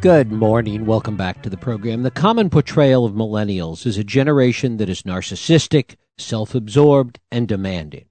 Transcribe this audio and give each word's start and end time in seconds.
Good 0.00 0.32
morning. 0.32 0.86
Welcome 0.86 1.18
back 1.18 1.42
to 1.42 1.50
the 1.50 1.58
program. 1.58 2.04
The 2.04 2.10
common 2.10 2.48
portrayal 2.48 3.04
of 3.04 3.12
millennials 3.12 3.84
is 3.84 3.98
a 3.98 4.02
generation 4.02 4.78
that 4.78 4.88
is 4.88 5.02
narcissistic, 5.02 5.96
self 6.16 6.54
absorbed, 6.54 7.20
and 7.30 7.46
demanding. 7.46 8.06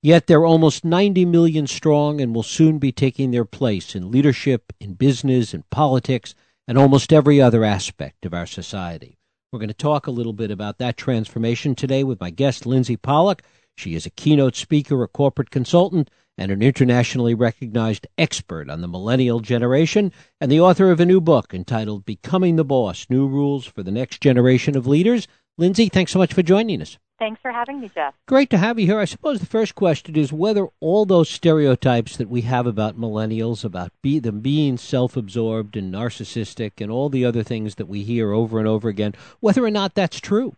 Yet 0.00 0.28
they're 0.28 0.46
almost 0.46 0.84
90 0.84 1.24
million 1.24 1.66
strong 1.66 2.20
and 2.20 2.32
will 2.32 2.44
soon 2.44 2.78
be 2.78 2.92
taking 2.92 3.32
their 3.32 3.44
place 3.44 3.96
in 3.96 4.12
leadership, 4.12 4.72
in 4.78 4.94
business, 4.94 5.52
in 5.52 5.64
politics, 5.68 6.36
and 6.68 6.78
almost 6.78 7.12
every 7.12 7.40
other 7.40 7.64
aspect 7.64 8.24
of 8.24 8.32
our 8.32 8.46
society. 8.46 9.18
We're 9.50 9.58
going 9.58 9.66
to 9.66 9.74
talk 9.74 10.06
a 10.06 10.12
little 10.12 10.32
bit 10.32 10.52
about 10.52 10.78
that 10.78 10.96
transformation 10.96 11.74
today 11.74 12.04
with 12.04 12.20
my 12.20 12.30
guest, 12.30 12.66
Lindsey 12.66 12.96
Pollak. 12.96 13.40
She 13.76 13.96
is 13.96 14.06
a 14.06 14.10
keynote 14.10 14.54
speaker, 14.54 15.02
a 15.02 15.08
corporate 15.08 15.50
consultant, 15.50 16.08
and 16.38 16.50
an 16.50 16.62
internationally 16.62 17.34
recognized 17.34 18.06
expert 18.16 18.70
on 18.70 18.80
the 18.80 18.88
millennial 18.88 19.40
generation, 19.40 20.12
and 20.40 20.50
the 20.50 20.60
author 20.60 20.90
of 20.90 21.00
a 21.00 21.06
new 21.06 21.20
book 21.20 21.52
entitled 21.52 22.04
Becoming 22.04 22.56
the 22.56 22.64
Boss 22.64 23.06
New 23.08 23.26
Rules 23.26 23.66
for 23.66 23.82
the 23.82 23.90
Next 23.90 24.20
Generation 24.20 24.76
of 24.76 24.86
Leaders. 24.86 25.28
Lindsey, 25.58 25.88
thanks 25.88 26.12
so 26.12 26.18
much 26.18 26.32
for 26.32 26.42
joining 26.42 26.80
us. 26.80 26.98
Thanks 27.18 27.40
for 27.40 27.52
having 27.52 27.80
me, 27.80 27.88
Jeff. 27.94 28.14
Great 28.26 28.50
to 28.50 28.58
have 28.58 28.80
you 28.80 28.86
here. 28.86 28.98
I 28.98 29.04
suppose 29.04 29.38
the 29.38 29.46
first 29.46 29.76
question 29.76 30.16
is 30.16 30.32
whether 30.32 30.66
all 30.80 31.04
those 31.06 31.28
stereotypes 31.28 32.16
that 32.16 32.28
we 32.28 32.40
have 32.40 32.66
about 32.66 32.98
millennials, 32.98 33.64
about 33.64 33.92
be, 34.02 34.18
them 34.18 34.40
being 34.40 34.76
self 34.76 35.16
absorbed 35.16 35.76
and 35.76 35.94
narcissistic, 35.94 36.80
and 36.80 36.90
all 36.90 37.08
the 37.08 37.24
other 37.24 37.44
things 37.44 37.76
that 37.76 37.86
we 37.86 38.02
hear 38.02 38.32
over 38.32 38.58
and 38.58 38.66
over 38.66 38.88
again, 38.88 39.14
whether 39.38 39.64
or 39.64 39.70
not 39.70 39.94
that's 39.94 40.18
true. 40.18 40.56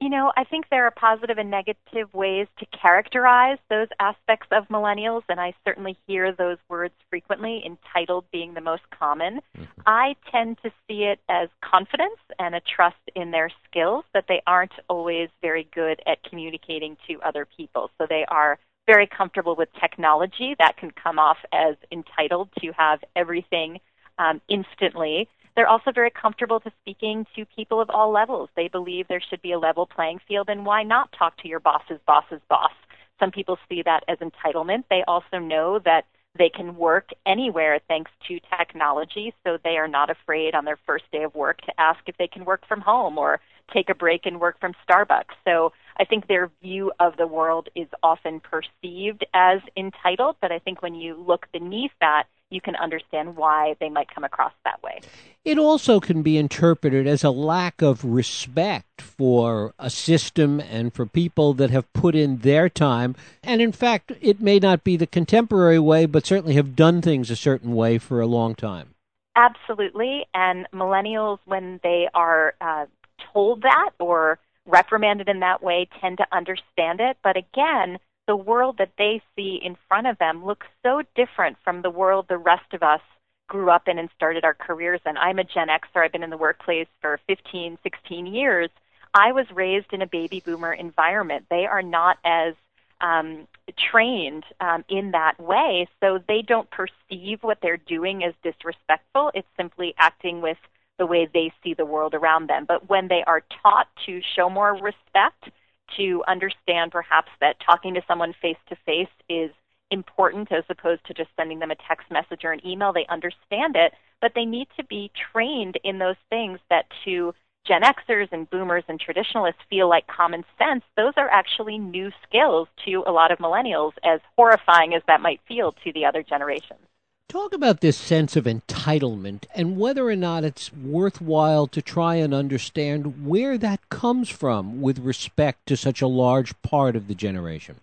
You 0.00 0.10
know, 0.10 0.32
I 0.36 0.44
think 0.44 0.66
there 0.70 0.84
are 0.84 0.90
positive 0.90 1.38
and 1.38 1.50
negative 1.50 2.12
ways 2.12 2.46
to 2.58 2.66
characterize 2.66 3.58
those 3.70 3.88
aspects 4.00 4.48
of 4.50 4.68
millennials, 4.68 5.22
and 5.28 5.40
I 5.40 5.54
certainly 5.64 5.96
hear 6.06 6.32
those 6.32 6.58
words 6.68 6.92
frequently, 7.08 7.62
entitled 7.64 8.24
being 8.30 8.52
the 8.52 8.60
most 8.60 8.82
common. 8.90 9.40
Mm-hmm. 9.56 9.80
I 9.86 10.14
tend 10.30 10.58
to 10.62 10.70
see 10.86 11.04
it 11.04 11.20
as 11.30 11.48
confidence 11.62 12.18
and 12.38 12.54
a 12.54 12.60
trust 12.60 12.96
in 13.14 13.30
their 13.30 13.50
skills, 13.66 14.04
that 14.12 14.26
they 14.28 14.42
aren't 14.46 14.72
always 14.88 15.30
very 15.40 15.68
good 15.74 16.02
at 16.06 16.22
communicating 16.24 16.96
to 17.08 17.22
other 17.22 17.46
people. 17.56 17.90
So 17.96 18.06
they 18.06 18.26
are 18.28 18.58
very 18.86 19.06
comfortable 19.06 19.56
with 19.56 19.68
technology. 19.80 20.54
That 20.58 20.76
can 20.76 20.90
come 20.90 21.18
off 21.18 21.38
as 21.52 21.76
entitled 21.90 22.50
to 22.60 22.72
have 22.76 23.00
everything 23.16 23.80
um, 24.18 24.40
instantly. 24.48 25.28
They're 25.56 25.68
also 25.68 25.92
very 25.92 26.10
comfortable 26.10 26.60
to 26.60 26.72
speaking 26.80 27.26
to 27.36 27.44
people 27.44 27.80
of 27.80 27.90
all 27.90 28.10
levels. 28.10 28.48
They 28.56 28.68
believe 28.68 29.06
there 29.06 29.22
should 29.30 29.42
be 29.42 29.52
a 29.52 29.58
level 29.58 29.86
playing 29.86 30.20
field, 30.26 30.48
and 30.48 30.66
why 30.66 30.82
not 30.82 31.12
talk 31.16 31.36
to 31.38 31.48
your 31.48 31.60
boss's 31.60 32.00
boss's 32.06 32.40
boss? 32.48 32.72
Some 33.20 33.30
people 33.30 33.58
see 33.68 33.82
that 33.82 34.02
as 34.08 34.18
entitlement. 34.18 34.84
They 34.90 35.04
also 35.06 35.38
know 35.38 35.78
that 35.84 36.06
they 36.36 36.48
can 36.48 36.76
work 36.76 37.10
anywhere 37.26 37.78
thanks 37.86 38.10
to 38.26 38.40
technology, 38.58 39.32
so 39.44 39.56
they 39.62 39.76
are 39.76 39.86
not 39.86 40.10
afraid 40.10 40.54
on 40.54 40.64
their 40.64 40.78
first 40.84 41.04
day 41.12 41.22
of 41.22 41.34
work 41.34 41.60
to 41.62 41.80
ask 41.80 42.00
if 42.06 42.16
they 42.16 42.26
can 42.26 42.44
work 42.44 42.66
from 42.66 42.80
home 42.80 43.18
or 43.18 43.40
take 43.72 43.88
a 43.88 43.94
break 43.94 44.26
and 44.26 44.40
work 44.40 44.58
from 44.60 44.74
Starbucks. 44.88 45.34
So 45.44 45.72
I 45.96 46.04
think 46.04 46.26
their 46.26 46.50
view 46.60 46.92
of 46.98 47.16
the 47.16 47.26
world 47.26 47.68
is 47.76 47.86
often 48.02 48.40
perceived 48.40 49.24
as 49.32 49.60
entitled, 49.76 50.36
but 50.40 50.50
I 50.50 50.58
think 50.58 50.82
when 50.82 50.96
you 50.96 51.14
look 51.14 51.46
beneath 51.52 51.92
that, 52.00 52.24
you 52.54 52.60
can 52.60 52.76
understand 52.76 53.36
why 53.36 53.74
they 53.80 53.88
might 53.88 54.14
come 54.14 54.24
across 54.24 54.52
that 54.64 54.82
way. 54.82 55.00
It 55.44 55.58
also 55.58 56.00
can 56.00 56.22
be 56.22 56.38
interpreted 56.38 57.06
as 57.06 57.22
a 57.22 57.30
lack 57.30 57.82
of 57.82 58.04
respect 58.04 59.02
for 59.02 59.74
a 59.78 59.90
system 59.90 60.60
and 60.60 60.94
for 60.94 61.04
people 61.04 61.52
that 61.54 61.70
have 61.70 61.92
put 61.92 62.14
in 62.14 62.38
their 62.38 62.68
time. 62.68 63.14
And 63.42 63.60
in 63.60 63.72
fact, 63.72 64.12
it 64.20 64.40
may 64.40 64.58
not 64.58 64.84
be 64.84 64.96
the 64.96 65.06
contemporary 65.06 65.78
way, 65.78 66.06
but 66.06 66.24
certainly 66.24 66.54
have 66.54 66.76
done 66.76 67.02
things 67.02 67.30
a 67.30 67.36
certain 67.36 67.74
way 67.74 67.98
for 67.98 68.20
a 68.20 68.26
long 68.26 68.54
time. 68.54 68.94
Absolutely. 69.36 70.24
And 70.32 70.66
millennials, 70.72 71.40
when 71.44 71.80
they 71.82 72.08
are 72.14 72.54
uh, 72.60 72.86
told 73.32 73.62
that 73.62 73.90
or 73.98 74.38
reprimanded 74.64 75.28
in 75.28 75.40
that 75.40 75.62
way, 75.62 75.88
tend 76.00 76.18
to 76.18 76.26
understand 76.32 77.00
it. 77.00 77.18
But 77.22 77.36
again, 77.36 77.98
the 78.26 78.36
world 78.36 78.76
that 78.78 78.92
they 78.98 79.22
see 79.36 79.60
in 79.62 79.76
front 79.88 80.06
of 80.06 80.18
them 80.18 80.44
looks 80.44 80.66
so 80.82 81.02
different 81.14 81.56
from 81.62 81.82
the 81.82 81.90
world 81.90 82.26
the 82.28 82.38
rest 82.38 82.72
of 82.72 82.82
us 82.82 83.00
grew 83.48 83.70
up 83.70 83.88
in 83.88 83.98
and 83.98 84.08
started 84.16 84.44
our 84.44 84.54
careers 84.54 85.00
in. 85.04 85.16
I'm 85.16 85.38
a 85.38 85.44
Gen 85.44 85.68
Xer. 85.68 86.04
I've 86.04 86.12
been 86.12 86.22
in 86.22 86.30
the 86.30 86.38
workplace 86.38 86.86
for 87.00 87.20
15, 87.26 87.78
16 87.82 88.26
years. 88.26 88.70
I 89.12 89.32
was 89.32 89.46
raised 89.52 89.92
in 89.92 90.02
a 90.02 90.06
baby 90.06 90.42
boomer 90.44 90.72
environment. 90.72 91.46
They 91.50 91.66
are 91.66 91.82
not 91.82 92.18
as 92.24 92.54
um, 93.00 93.46
trained 93.90 94.44
um, 94.60 94.84
in 94.88 95.10
that 95.12 95.38
way, 95.38 95.88
so 96.00 96.18
they 96.26 96.42
don't 96.42 96.68
perceive 96.70 97.42
what 97.42 97.58
they're 97.60 97.76
doing 97.76 98.24
as 98.24 98.34
disrespectful. 98.42 99.30
It's 99.34 99.46
simply 99.56 99.94
acting 99.98 100.40
with 100.40 100.58
the 100.98 101.06
way 101.06 101.28
they 101.32 101.52
see 101.62 101.74
the 101.74 101.84
world 101.84 102.14
around 102.14 102.48
them. 102.48 102.64
But 102.66 102.88
when 102.88 103.08
they 103.08 103.22
are 103.26 103.42
taught 103.62 103.88
to 104.06 104.20
show 104.34 104.48
more 104.48 104.72
respect, 104.74 105.50
to 105.96 106.22
understand 106.26 106.92
perhaps 106.92 107.30
that 107.40 107.56
talking 107.64 107.94
to 107.94 108.02
someone 108.06 108.34
face 108.40 108.56
to 108.68 108.76
face 108.86 109.08
is 109.28 109.50
important 109.90 110.50
as 110.50 110.64
opposed 110.68 111.04
to 111.06 111.14
just 111.14 111.30
sending 111.36 111.58
them 111.58 111.70
a 111.70 111.76
text 111.88 112.10
message 112.10 112.44
or 112.44 112.52
an 112.52 112.66
email. 112.66 112.92
They 112.92 113.06
understand 113.08 113.76
it, 113.76 113.92
but 114.20 114.32
they 114.34 114.44
need 114.44 114.68
to 114.76 114.84
be 114.84 115.10
trained 115.32 115.78
in 115.84 115.98
those 115.98 116.16
things 116.30 116.58
that 116.70 116.86
to 117.04 117.34
Gen 117.66 117.82
Xers 117.82 118.28
and 118.32 118.48
boomers 118.50 118.84
and 118.88 119.00
traditionalists 119.00 119.62
feel 119.70 119.88
like 119.88 120.06
common 120.06 120.44
sense. 120.58 120.84
Those 120.96 121.14
are 121.16 121.30
actually 121.30 121.78
new 121.78 122.10
skills 122.26 122.68
to 122.84 123.04
a 123.06 123.12
lot 123.12 123.30
of 123.32 123.38
millennials, 123.38 123.92
as 124.04 124.20
horrifying 124.36 124.94
as 124.94 125.02
that 125.06 125.22
might 125.22 125.40
feel 125.48 125.72
to 125.84 125.92
the 125.92 126.04
other 126.04 126.22
generations. 126.22 126.80
Talk 127.28 127.52
about 127.52 127.80
this 127.80 127.96
sense 127.96 128.36
of 128.36 128.44
entitlement 128.44 129.44
and 129.54 129.76
whether 129.76 130.06
or 130.06 130.16
not 130.16 130.44
it's 130.44 130.72
worthwhile 130.72 131.66
to 131.68 131.82
try 131.82 132.16
and 132.16 132.32
understand 132.32 133.26
where 133.26 133.58
that 133.58 133.88
comes 133.88 134.28
from 134.28 134.80
with 134.80 134.98
respect 134.98 135.66
to 135.66 135.76
such 135.76 136.00
a 136.00 136.06
large 136.06 136.60
part 136.62 136.94
of 136.94 137.08
the 137.08 137.14
generation. 137.14 137.80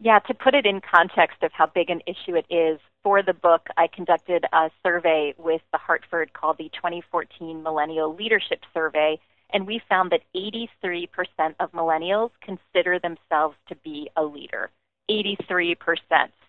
Yeah, 0.00 0.18
to 0.20 0.34
put 0.34 0.54
it 0.54 0.64
in 0.64 0.80
context 0.80 1.42
of 1.42 1.52
how 1.52 1.66
big 1.66 1.90
an 1.90 2.00
issue 2.06 2.34
it 2.34 2.46
is, 2.48 2.80
for 3.02 3.22
the 3.22 3.34
book, 3.34 3.68
I 3.76 3.86
conducted 3.86 4.44
a 4.52 4.70
survey 4.82 5.34
with 5.38 5.62
the 5.72 5.78
Hartford 5.78 6.32
called 6.32 6.58
the 6.58 6.70
2014 6.70 7.62
Millennial 7.62 8.14
Leadership 8.14 8.60
Survey, 8.74 9.18
and 9.52 9.66
we 9.66 9.80
found 9.88 10.12
that 10.12 10.22
83% 10.34 11.08
of 11.60 11.72
millennials 11.72 12.30
consider 12.40 12.98
themselves 12.98 13.56
to 13.68 13.74
be 13.76 14.10
a 14.16 14.24
leader. 14.24 14.70
83%. 15.10 15.76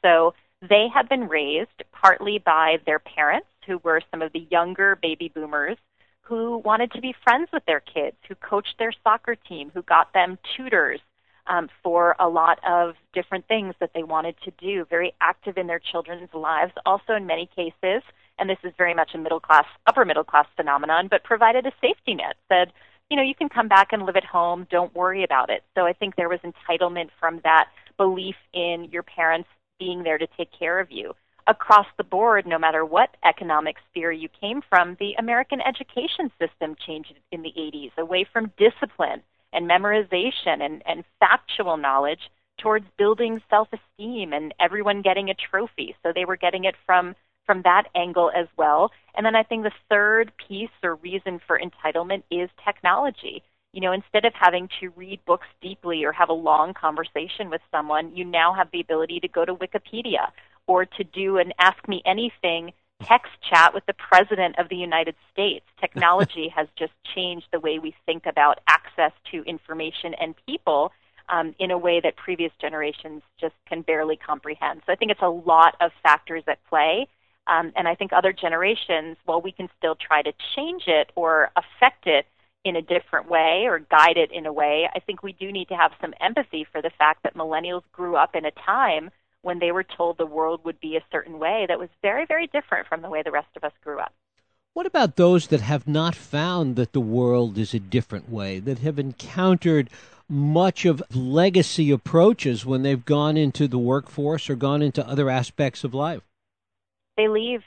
So 0.02 0.34
they 0.68 0.88
have 0.94 1.10
been 1.10 1.28
raised 1.28 1.84
partly 1.92 2.38
by 2.38 2.78
their 2.86 3.00
parents, 3.00 3.48
who 3.66 3.80
were 3.84 4.02
some 4.12 4.22
of 4.22 4.32
the 4.34 4.48
younger 4.50 4.98
baby 5.02 5.32
boomers, 5.34 5.78
who 6.22 6.58
wanted 6.60 6.92
to 6.92 7.02
be 7.02 7.14
friends 7.24 7.50
with 7.52 7.66
their 7.66 7.80
kids, 7.80 8.16
who 8.28 8.36
coached 8.36 8.76
their 8.80 8.94
soccer 9.04 9.36
team, 9.36 9.72
who 9.74 9.82
got 9.84 10.14
them 10.14 10.38
tutors 10.56 11.00
um, 11.48 11.70
for 11.84 12.16
a 12.20 12.28
lot 12.28 12.60
of 12.68 12.96
different 13.14 13.48
things 13.48 13.74
that 13.80 13.92
they 13.94 14.04
wanted 14.04 14.36
to 14.44 14.52
do, 14.52 14.86
very 14.86 15.14
active 15.20 15.58
in 15.58 15.68
their 15.68 15.80
children's 15.80 16.34
lives, 16.34 16.72
also 16.86 17.14
in 17.14 17.26
many 17.26 17.50
cases, 17.56 18.04
and 18.40 18.50
this 18.50 18.58
is 18.64 18.72
very 18.78 18.94
much 18.94 19.12
a 19.14 19.18
middle 19.18 19.40
class, 19.40 19.66
upper 19.88 20.06
middle 20.06 20.24
class 20.24 20.48
phenomenon, 20.56 21.08
but 21.10 21.24
provided 21.24 21.66
a 21.66 21.72
safety 21.82 22.16
net, 22.16 22.36
said, 22.48 22.72
you 23.10 23.18
know, 23.18 23.24
you 23.24 23.36
can 23.36 23.50
come 23.50 23.68
back 23.68 23.90
and 23.92 24.06
live 24.06 24.16
at 24.16 24.24
home, 24.24 24.66
don't 24.72 24.96
worry 24.96 25.24
about 25.24 25.50
it. 25.50 25.64
So 25.76 25.86
I 25.86 25.94
think 25.94 26.16
there 26.16 26.30
was 26.30 26.40
entitlement 26.40 27.10
from 27.20 27.42
that 27.44 27.68
belief 27.98 28.36
in 28.54 28.86
your 28.92 29.04
parents 29.04 29.50
being 29.82 30.04
there 30.04 30.20
to 30.20 30.28
take 30.38 30.50
care 30.58 30.80
of 30.80 30.92
you. 30.92 31.14
Across 31.48 31.88
the 31.98 32.04
board, 32.04 32.46
no 32.46 32.60
matter 32.60 32.86
what 32.86 33.18
economic 33.26 33.78
sphere 33.90 34.12
you 34.12 34.30
came 34.30 34.62
from, 34.70 34.96
the 35.00 35.14
American 35.18 35.60
education 35.60 36.32
system 36.40 36.76
changed 36.86 37.16
in 37.32 37.42
the 37.42 37.52
80s 37.58 37.98
away 37.98 38.26
from 38.32 38.54
discipline 38.58 39.24
and 39.52 39.68
memorization 39.68 40.62
and, 40.62 40.84
and 40.86 41.04
factual 41.20 41.78
knowledge 41.78 42.30
towards 42.60 42.86
building 42.96 43.42
self 43.50 43.70
esteem 43.74 44.34
and 44.34 44.54
everyone 44.60 45.02
getting 45.02 45.32
a 45.32 45.34
trophy. 45.34 45.96
So 46.04 46.12
they 46.14 46.26
were 46.26 46.38
getting 46.38 46.66
it 46.66 46.76
from 46.86 47.16
from 47.48 47.64
that 47.64 47.86
angle 47.96 48.32
as 48.36 48.48
well. 48.56 48.92
And 49.16 49.26
then 49.26 49.36
I 49.36 49.42
think 49.42 49.64
the 49.64 49.72
third 49.90 50.32
piece 50.48 50.70
or 50.84 50.96
reason 50.96 51.42
for 51.48 51.60
entitlement 51.60 52.22
is 52.30 52.52
technology. 52.64 53.42
You 53.74 53.82
know, 53.82 53.94
instead 53.94 54.26
of 54.26 54.34
having 54.34 54.70
to 54.80 54.90
read 54.90 55.24
books 55.26 55.48
deeply 55.62 56.04
or 56.04 56.12
have 56.12 56.30
a 56.30 56.34
long 56.34 56.74
conversation 56.74 57.50
with 57.50 57.62
someone, 57.72 58.16
you 58.16 58.26
now 58.26 58.54
have 58.54 58.70
the 58.72 58.82
ability 58.82 59.22
to 59.22 59.28
go 59.28 59.46
to 59.46 59.56
Wikipedia 59.56 60.28
or 60.68 60.86
to 60.86 61.04
do 61.04 61.38
an 61.38 61.54
Ask 61.58 61.88
Me 61.88 62.02
Anything 62.06 62.74
text 63.04 63.32
chat 63.50 63.74
with 63.74 63.86
the 63.86 63.94
President 63.94 64.60
of 64.60 64.70
the 64.70 64.76
United 64.76 65.16
States. 65.32 65.66
Technology 65.80 66.50
has 66.56 66.68
just 66.78 66.94
changed 67.16 67.48
the 67.52 67.60
way 67.60 67.80
we 67.80 67.96
think 68.06 68.26
about 68.26 68.60
access 68.68 69.12
to 69.32 69.44
information 69.44 70.14
and 70.20 70.36
people 70.46 70.92
um, 71.30 71.56
in 71.60 71.72
a 71.72 71.78
way 71.78 72.00
that 72.02 72.16
previous 72.16 72.52
generations 72.60 73.22
just 73.40 73.56
can 73.68 73.82
barely 73.82 74.18
comprehend. 74.18 74.82
So 74.86 74.92
I 74.92 74.96
think 74.96 75.12
it's 75.12 75.22
a 75.22 75.30
lot 75.30 75.76
of 75.80 75.92
factors 76.04 76.44
at 76.48 76.60
play. 76.68 77.08
Um, 77.48 77.72
and 77.76 77.88
I 77.88 77.96
think 77.96 78.14
other 78.14 78.34
generations, 78.34 79.18
while 79.26 79.42
we 79.42 79.52
can 79.52 79.70
still 79.78 79.96
try 79.96 80.22
to 80.22 80.32
change 80.56 80.84
it 80.88 81.12
or 81.16 81.50
affect 81.56 82.06
it, 82.06 82.26
in 82.64 82.76
a 82.76 82.82
different 82.82 83.30
way 83.30 83.66
or 83.66 83.80
guide 83.80 84.18
it 84.18 84.32
in 84.32 84.46
a 84.46 84.54
way, 84.54 84.88
I 84.94 85.00
think 85.00 85.24
we 85.24 85.34
do 85.34 85.52
need 85.52 85.70
to 85.70 85.76
have 85.76 85.92
some 86.00 86.14
empathy 86.22 86.66
for 86.72 86.82
the 86.82 86.92
fact 86.98 87.24
that 87.24 87.36
millennials 87.36 87.84
grew 87.92 88.16
up 88.16 88.36
in 88.36 88.46
a 88.46 88.52
time 88.52 89.10
when 89.42 89.60
they 89.60 89.72
were 89.72 89.84
told 89.84 90.18
the 90.18 90.26
world 90.26 90.62
would 90.64 90.80
be 90.80 90.96
a 90.96 91.04
certain 91.12 91.40
way 91.40 91.66
that 91.68 91.80
was 91.80 91.90
very, 92.02 92.26
very 92.26 92.48
different 92.48 92.88
from 92.88 93.02
the 93.02 93.10
way 93.10 93.24
the 93.24 93.32
rest 93.32 93.48
of 93.56 93.64
us 93.64 93.72
grew 93.84 94.00
up. 94.00 94.14
What 94.74 94.86
about 94.86 95.16
those 95.16 95.48
that 95.48 95.62
have 95.62 95.88
not 95.88 96.16
found 96.16 96.76
that 96.76 96.94
the 96.94 97.02
world 97.02 97.58
is 97.58 97.74
a 97.74 97.80
different 97.80 98.30
way, 98.30 98.60
that 98.60 98.80
have 98.80 99.00
encountered 99.00 99.90
much 100.30 100.86
of 100.86 101.04
legacy 101.14 101.92
approaches 101.92 102.66
when 102.66 102.84
they've 102.84 103.04
gone 103.04 103.36
into 103.36 103.68
the 103.68 103.78
workforce 103.78 104.50
or 104.50 104.56
gone 104.56 104.82
into 104.82 105.06
other 105.06 105.30
aspects 105.30 105.84
of 105.84 105.94
life? 105.94 106.22
They 107.18 107.28
leave. 107.28 107.64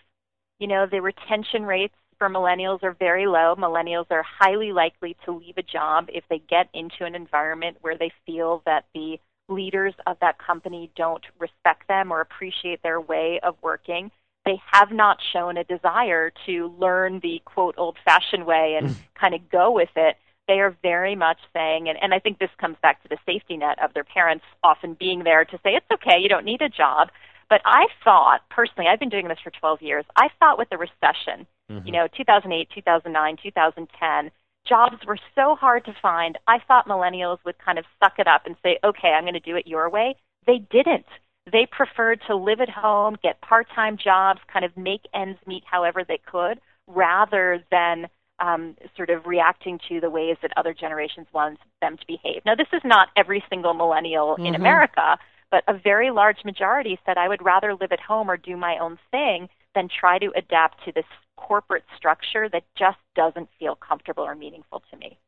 You 0.58 0.68
know, 0.68 0.86
the 0.86 1.02
retention 1.02 1.64
rates 1.64 1.96
for 2.24 2.30
millennials 2.30 2.82
are 2.82 2.96
very 2.98 3.26
low. 3.26 3.54
Millennials 3.54 4.06
are 4.10 4.22
highly 4.22 4.72
likely 4.72 5.14
to 5.26 5.32
leave 5.32 5.58
a 5.58 5.62
job 5.62 6.06
if 6.08 6.24
they 6.30 6.38
get 6.48 6.70
into 6.72 7.04
an 7.04 7.14
environment 7.14 7.76
where 7.82 7.98
they 7.98 8.10
feel 8.24 8.62
that 8.64 8.86
the 8.94 9.18
leaders 9.50 9.92
of 10.06 10.16
that 10.22 10.38
company 10.38 10.90
don't 10.96 11.22
respect 11.38 11.86
them 11.86 12.10
or 12.10 12.22
appreciate 12.22 12.82
their 12.82 12.98
way 12.98 13.40
of 13.42 13.56
working. 13.60 14.10
They 14.46 14.58
have 14.72 14.90
not 14.90 15.18
shown 15.34 15.58
a 15.58 15.64
desire 15.64 16.32
to 16.46 16.74
learn 16.78 17.20
the 17.20 17.42
quote 17.44 17.74
old 17.76 17.98
fashioned 18.06 18.46
way 18.46 18.76
and 18.78 18.88
mm. 18.88 18.96
kind 19.20 19.34
of 19.34 19.50
go 19.50 19.70
with 19.70 19.90
it. 19.94 20.16
They 20.48 20.60
are 20.60 20.74
very 20.82 21.16
much 21.16 21.40
saying, 21.52 21.90
and, 21.90 21.98
and 22.00 22.14
I 22.14 22.20
think 22.20 22.38
this 22.38 22.50
comes 22.58 22.78
back 22.80 23.02
to 23.02 23.08
the 23.10 23.18
safety 23.26 23.58
net 23.58 23.78
of 23.84 23.92
their 23.92 24.04
parents 24.04 24.46
often 24.62 24.94
being 24.94 25.24
there 25.24 25.44
to 25.44 25.58
say, 25.62 25.74
it's 25.74 25.90
okay, 25.92 26.20
you 26.20 26.30
don't 26.30 26.46
need 26.46 26.62
a 26.62 26.70
job. 26.70 27.10
But 27.50 27.60
I 27.66 27.86
thought, 28.02 28.40
personally, 28.48 28.88
I've 28.88 28.98
been 28.98 29.10
doing 29.10 29.28
this 29.28 29.38
for 29.44 29.50
12 29.50 29.82
years, 29.82 30.06
I 30.16 30.28
thought 30.40 30.56
with 30.56 30.70
the 30.70 30.78
recession, 30.78 31.46
mm-hmm. 31.70 31.86
you 31.86 31.92
know, 31.92 32.06
2008, 32.16 32.68
2009, 32.74 33.36
2010, 33.42 34.30
jobs 34.66 34.96
were 35.06 35.18
so 35.34 35.54
hard 35.54 35.84
to 35.84 35.94
find. 36.00 36.38
I 36.46 36.58
thought 36.66 36.88
millennials 36.88 37.38
would 37.44 37.58
kind 37.58 37.78
of 37.78 37.84
suck 38.02 38.14
it 38.18 38.26
up 38.26 38.46
and 38.46 38.56
say, 38.62 38.78
okay, 38.84 39.08
I'm 39.08 39.24
going 39.24 39.34
to 39.34 39.40
do 39.40 39.56
it 39.56 39.66
your 39.66 39.88
way. 39.90 40.16
They 40.46 40.58
didn't. 40.70 41.06
They 41.50 41.66
preferred 41.70 42.20
to 42.26 42.36
live 42.36 42.60
at 42.60 42.70
home, 42.70 43.16
get 43.22 43.40
part 43.42 43.66
time 43.74 43.98
jobs, 44.02 44.40
kind 44.50 44.64
of 44.64 44.76
make 44.76 45.02
ends 45.14 45.38
meet 45.46 45.62
however 45.70 46.02
they 46.06 46.20
could, 46.24 46.60
rather 46.86 47.62
than 47.70 48.08
um, 48.40 48.76
sort 48.96 49.10
of 49.10 49.26
reacting 49.26 49.78
to 49.88 50.00
the 50.00 50.10
ways 50.10 50.36
that 50.42 50.52
other 50.56 50.74
generations 50.74 51.26
want 51.32 51.58
them 51.80 51.96
to 51.96 52.06
behave. 52.06 52.42
Now, 52.44 52.54
this 52.54 52.66
is 52.72 52.80
not 52.84 53.08
every 53.16 53.44
single 53.48 53.74
millennial 53.74 54.34
mm-hmm. 54.34 54.46
in 54.46 54.54
America, 54.54 55.18
but 55.50 55.64
a 55.68 55.78
very 55.78 56.10
large 56.10 56.44
majority 56.44 56.98
said, 57.06 57.16
I 57.18 57.28
would 57.28 57.44
rather 57.44 57.74
live 57.74 57.92
at 57.92 58.00
home 58.00 58.30
or 58.30 58.36
do 58.36 58.56
my 58.56 58.78
own 58.80 58.98
thing 59.10 59.48
than 59.74 59.88
try 59.88 60.18
to 60.18 60.32
adapt 60.36 60.84
to 60.84 60.92
this 60.92 61.04
corporate 61.36 61.84
structure 61.96 62.48
that 62.48 62.64
just 62.76 62.98
doesn't 63.14 63.48
feel 63.58 63.76
comfortable 63.76 64.24
or 64.24 64.34
meaningful 64.34 64.82
to 64.90 64.96
me. 64.96 65.18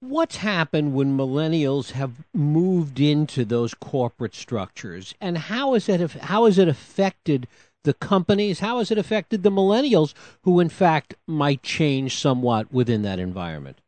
What's 0.00 0.36
happened 0.36 0.94
when 0.94 1.16
millennials 1.16 1.92
have 1.92 2.12
moved 2.34 3.00
into 3.00 3.44
those 3.44 3.72
corporate 3.72 4.34
structures, 4.34 5.14
and 5.20 5.38
how 5.38 5.72
has 5.72 5.88
it 5.88 6.12
how 6.12 6.44
has 6.44 6.58
it 6.58 6.68
affected 6.68 7.46
the 7.84 7.94
companies? 7.94 8.60
How 8.60 8.78
has 8.78 8.90
it 8.90 8.98
affected 8.98 9.42
the 9.42 9.50
millennials, 9.50 10.12
who 10.42 10.60
in 10.60 10.68
fact 10.68 11.14
might 11.26 11.62
change 11.62 12.16
somewhat 12.16 12.72
within 12.72 13.02
that 13.02 13.18
environment? 13.18 13.78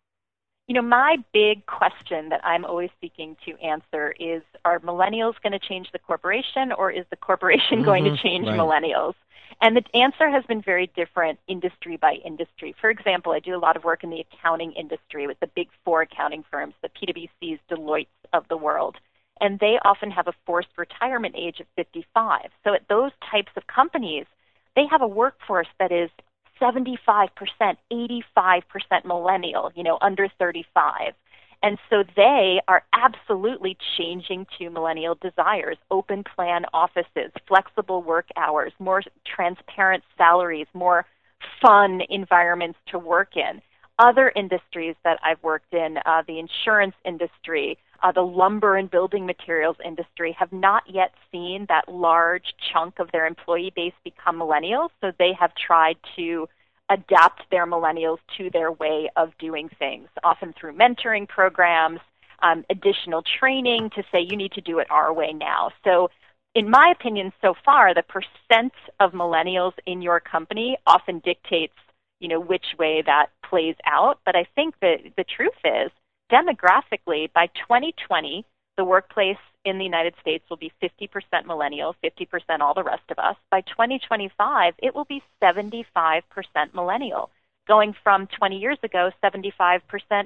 You 0.68 0.74
know, 0.74 0.82
my 0.82 1.18
big 1.32 1.64
question 1.66 2.30
that 2.30 2.44
I'm 2.44 2.64
always 2.64 2.90
seeking 3.00 3.36
to 3.44 3.56
answer 3.62 4.14
is 4.18 4.42
are 4.64 4.80
millennials 4.80 5.34
going 5.42 5.52
to 5.52 5.60
change 5.60 5.92
the 5.92 5.98
corporation 5.98 6.72
or 6.72 6.90
is 6.90 7.04
the 7.10 7.16
corporation 7.16 7.78
mm-hmm, 7.78 7.84
going 7.90 8.04
to 8.04 8.16
change 8.16 8.46
right. 8.46 8.58
millennials? 8.58 9.14
And 9.60 9.76
the 9.76 9.84
answer 9.94 10.28
has 10.28 10.44
been 10.44 10.60
very 10.60 10.90
different 10.94 11.38
industry 11.48 11.96
by 11.96 12.14
industry. 12.24 12.74
For 12.80 12.90
example, 12.90 13.32
I 13.32 13.38
do 13.38 13.56
a 13.56 13.58
lot 13.58 13.76
of 13.76 13.84
work 13.84 14.04
in 14.04 14.10
the 14.10 14.20
accounting 14.20 14.72
industry 14.72 15.26
with 15.26 15.40
the 15.40 15.46
big 15.46 15.68
four 15.84 16.02
accounting 16.02 16.44
firms, 16.50 16.74
the 16.82 16.90
PwC's, 16.90 17.58
Deloitte's 17.70 18.10
of 18.32 18.46
the 18.48 18.56
world. 18.56 18.96
And 19.40 19.58
they 19.58 19.78
often 19.82 20.10
have 20.10 20.28
a 20.28 20.34
forced 20.44 20.76
retirement 20.76 21.34
age 21.36 21.60
of 21.60 21.66
55. 21.76 22.50
So 22.64 22.74
at 22.74 22.88
those 22.88 23.12
types 23.30 23.52
of 23.56 23.66
companies, 23.66 24.26
they 24.74 24.86
have 24.90 25.02
a 25.02 25.08
workforce 25.08 25.68
that 25.78 25.92
is 25.92 26.10
75%, 26.60 27.28
85% 27.92 29.04
millennial, 29.04 29.72
you 29.74 29.82
know, 29.82 29.98
under 30.00 30.28
35. 30.38 31.14
And 31.62 31.78
so 31.90 32.04
they 32.14 32.60
are 32.68 32.84
absolutely 32.92 33.76
changing 33.96 34.46
to 34.58 34.70
millennial 34.70 35.16
desires 35.16 35.78
open 35.90 36.22
plan 36.22 36.64
offices, 36.72 37.32
flexible 37.48 38.02
work 38.02 38.26
hours, 38.36 38.72
more 38.78 39.02
transparent 39.24 40.04
salaries, 40.16 40.66
more 40.74 41.06
fun 41.60 42.02
environments 42.08 42.78
to 42.88 42.98
work 42.98 43.36
in. 43.36 43.60
Other 43.98 44.30
industries 44.36 44.94
that 45.04 45.18
I've 45.24 45.42
worked 45.42 45.72
in, 45.72 45.96
uh, 46.04 46.22
the 46.28 46.38
insurance 46.38 46.94
industry, 47.04 47.78
uh, 48.02 48.12
the 48.12 48.20
lumber 48.20 48.76
and 48.76 48.90
building 48.90 49.24
materials 49.24 49.76
industry, 49.84 50.36
have 50.38 50.52
not 50.52 50.82
yet 50.86 51.12
seen 51.32 51.64
that 51.70 51.88
large 51.88 52.54
chunk 52.72 52.98
of 52.98 53.10
their 53.10 53.26
employee 53.26 53.72
base 53.74 53.94
become 54.04 54.38
millennials. 54.38 54.90
So 55.00 55.12
they 55.18 55.32
have 55.40 55.52
tried 55.54 55.96
to 56.16 56.46
adapt 56.90 57.42
their 57.50 57.66
millennials 57.66 58.18
to 58.36 58.50
their 58.50 58.72
way 58.72 59.10
of 59.16 59.36
doing 59.38 59.68
things, 59.78 60.08
often 60.22 60.54
through 60.58 60.76
mentoring 60.76 61.28
programs, 61.28 62.00
um, 62.42 62.64
additional 62.70 63.22
training 63.40 63.90
to 63.90 64.02
say 64.12 64.20
you 64.20 64.36
need 64.36 64.52
to 64.52 64.60
do 64.60 64.78
it 64.78 64.86
our 64.90 65.12
way 65.12 65.32
now. 65.32 65.70
So, 65.84 66.08
in 66.54 66.70
my 66.70 66.92
opinion, 66.98 67.32
so 67.42 67.54
far, 67.64 67.92
the 67.92 68.02
percent 68.02 68.72
of 69.00 69.12
millennials 69.12 69.72
in 69.84 70.00
your 70.00 70.20
company 70.20 70.78
often 70.86 71.20
dictates, 71.20 71.74
you 72.18 72.28
know, 72.28 72.40
which 72.40 72.64
way 72.78 73.02
that 73.04 73.26
plays 73.44 73.74
out. 73.84 74.20
But 74.24 74.36
I 74.36 74.46
think 74.54 74.74
that 74.80 74.98
the 75.16 75.24
truth 75.24 75.58
is, 75.64 75.90
demographically, 76.32 77.30
by 77.32 77.48
2020, 77.48 78.44
the 78.78 78.84
workplace 78.84 79.36
in 79.66 79.78
the 79.78 79.84
United 79.84 80.14
States 80.20 80.44
will 80.48 80.56
be 80.56 80.72
50% 80.80 81.44
millennial, 81.44 81.94
50% 82.02 82.60
all 82.60 82.72
the 82.72 82.84
rest 82.84 83.02
of 83.10 83.18
us. 83.18 83.36
By 83.50 83.60
2025, 83.62 84.74
it 84.78 84.94
will 84.94 85.04
be 85.04 85.22
75% 85.42 86.22
millennial, 86.72 87.30
going 87.66 87.94
from 88.02 88.28
20 88.28 88.58
years 88.58 88.78
ago, 88.82 89.10
75% 89.22 89.82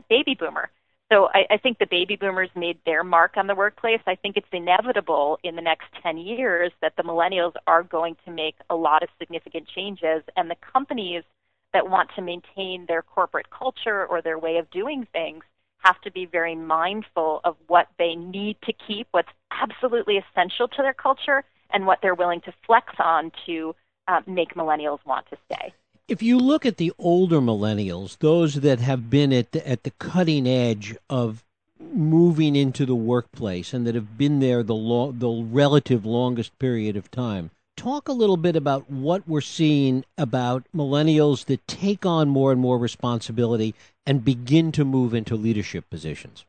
baby 0.08 0.36
boomer. 0.38 0.70
So 1.10 1.28
I, 1.34 1.46
I 1.54 1.56
think 1.56 1.78
the 1.78 1.86
baby 1.86 2.16
boomers 2.16 2.50
made 2.54 2.78
their 2.84 3.02
mark 3.02 3.36
on 3.36 3.46
the 3.48 3.54
workplace. 3.54 4.00
I 4.06 4.14
think 4.14 4.36
it's 4.36 4.46
inevitable 4.52 5.40
in 5.42 5.56
the 5.56 5.62
next 5.62 5.86
10 6.02 6.18
years 6.18 6.70
that 6.82 6.94
the 6.96 7.02
millennials 7.02 7.54
are 7.66 7.82
going 7.82 8.16
to 8.26 8.30
make 8.30 8.56
a 8.68 8.76
lot 8.76 9.02
of 9.02 9.08
significant 9.18 9.66
changes, 9.74 10.22
and 10.36 10.50
the 10.50 10.56
companies 10.72 11.24
that 11.72 11.88
want 11.88 12.10
to 12.16 12.22
maintain 12.22 12.84
their 12.86 13.02
corporate 13.02 13.48
culture 13.50 14.04
or 14.06 14.20
their 14.20 14.38
way 14.38 14.58
of 14.58 14.70
doing 14.70 15.06
things 15.12 15.44
have 15.82 16.00
to 16.02 16.10
be 16.10 16.26
very 16.26 16.54
mindful 16.54 17.40
of 17.44 17.56
what 17.66 17.88
they 17.98 18.14
need 18.14 18.56
to 18.64 18.72
keep, 18.86 19.08
what's 19.10 19.28
absolutely 19.50 20.18
essential 20.18 20.68
to 20.68 20.82
their 20.82 20.94
culture, 20.94 21.44
and 21.72 21.86
what 21.86 21.98
they're 22.02 22.14
willing 22.14 22.40
to 22.42 22.52
flex 22.66 22.92
on 22.98 23.32
to 23.46 23.74
uh, 24.08 24.20
make 24.26 24.54
millennials 24.54 24.98
want 25.06 25.26
to 25.30 25.36
stay. 25.46 25.72
If 26.08 26.22
you 26.22 26.38
look 26.38 26.66
at 26.66 26.76
the 26.76 26.92
older 26.98 27.40
millennials, 27.40 28.18
those 28.18 28.56
that 28.56 28.80
have 28.80 29.08
been 29.08 29.32
at 29.32 29.52
the, 29.52 29.66
at 29.66 29.84
the 29.84 29.92
cutting 29.92 30.46
edge 30.46 30.96
of 31.08 31.44
moving 31.78 32.56
into 32.56 32.84
the 32.84 32.94
workplace 32.94 33.72
and 33.72 33.86
that 33.86 33.94
have 33.94 34.18
been 34.18 34.40
there 34.40 34.62
the 34.62 34.74
lo- 34.74 35.12
the 35.12 35.30
relative 35.30 36.04
longest 36.04 36.58
period 36.58 36.96
of 36.96 37.10
time, 37.10 37.50
talk 37.80 38.08
a 38.08 38.12
little 38.12 38.36
bit 38.36 38.56
about 38.56 38.90
what 38.90 39.26
we're 39.26 39.40
seeing 39.40 40.04
about 40.18 40.62
millennials 40.76 41.46
that 41.46 41.66
take 41.66 42.04
on 42.04 42.28
more 42.28 42.52
and 42.52 42.60
more 42.60 42.76
responsibility 42.76 43.74
and 44.04 44.22
begin 44.22 44.70
to 44.70 44.84
move 44.84 45.14
into 45.14 45.34
leadership 45.34 45.88
positions. 45.88 46.44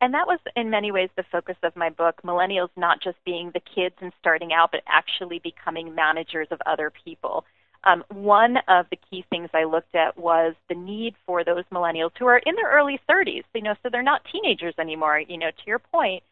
And 0.00 0.14
that 0.14 0.28
was, 0.28 0.38
in 0.54 0.70
many 0.70 0.92
ways, 0.92 1.10
the 1.16 1.24
focus 1.24 1.56
of 1.64 1.74
my 1.74 1.90
book 1.90 2.20
Millennials 2.24 2.68
not 2.76 3.02
just 3.02 3.16
being 3.24 3.50
the 3.50 3.58
kids 3.58 3.96
and 4.00 4.12
starting 4.20 4.52
out, 4.52 4.70
but 4.70 4.82
actually 4.86 5.40
becoming 5.40 5.96
managers 5.96 6.46
of 6.52 6.62
other 6.66 6.92
people. 7.04 7.44
Um, 7.82 8.04
one 8.08 8.58
of 8.68 8.86
the 8.90 8.98
key 9.10 9.24
things 9.28 9.50
I 9.52 9.64
looked 9.64 9.96
at 9.96 10.16
was 10.16 10.54
the 10.68 10.76
need 10.76 11.16
for 11.26 11.42
those 11.42 11.64
millennials 11.72 12.12
who 12.16 12.26
are 12.26 12.38
in 12.38 12.54
their 12.54 12.70
early 12.70 13.00
30s, 13.10 13.42
you 13.54 13.62
know, 13.62 13.74
so 13.82 13.88
they're 13.90 14.02
not 14.04 14.22
teenagers 14.30 14.74
anymore, 14.78 15.18
you 15.18 15.36
know, 15.36 15.50
to 15.50 15.66
your 15.66 15.80
point, 15.80 16.22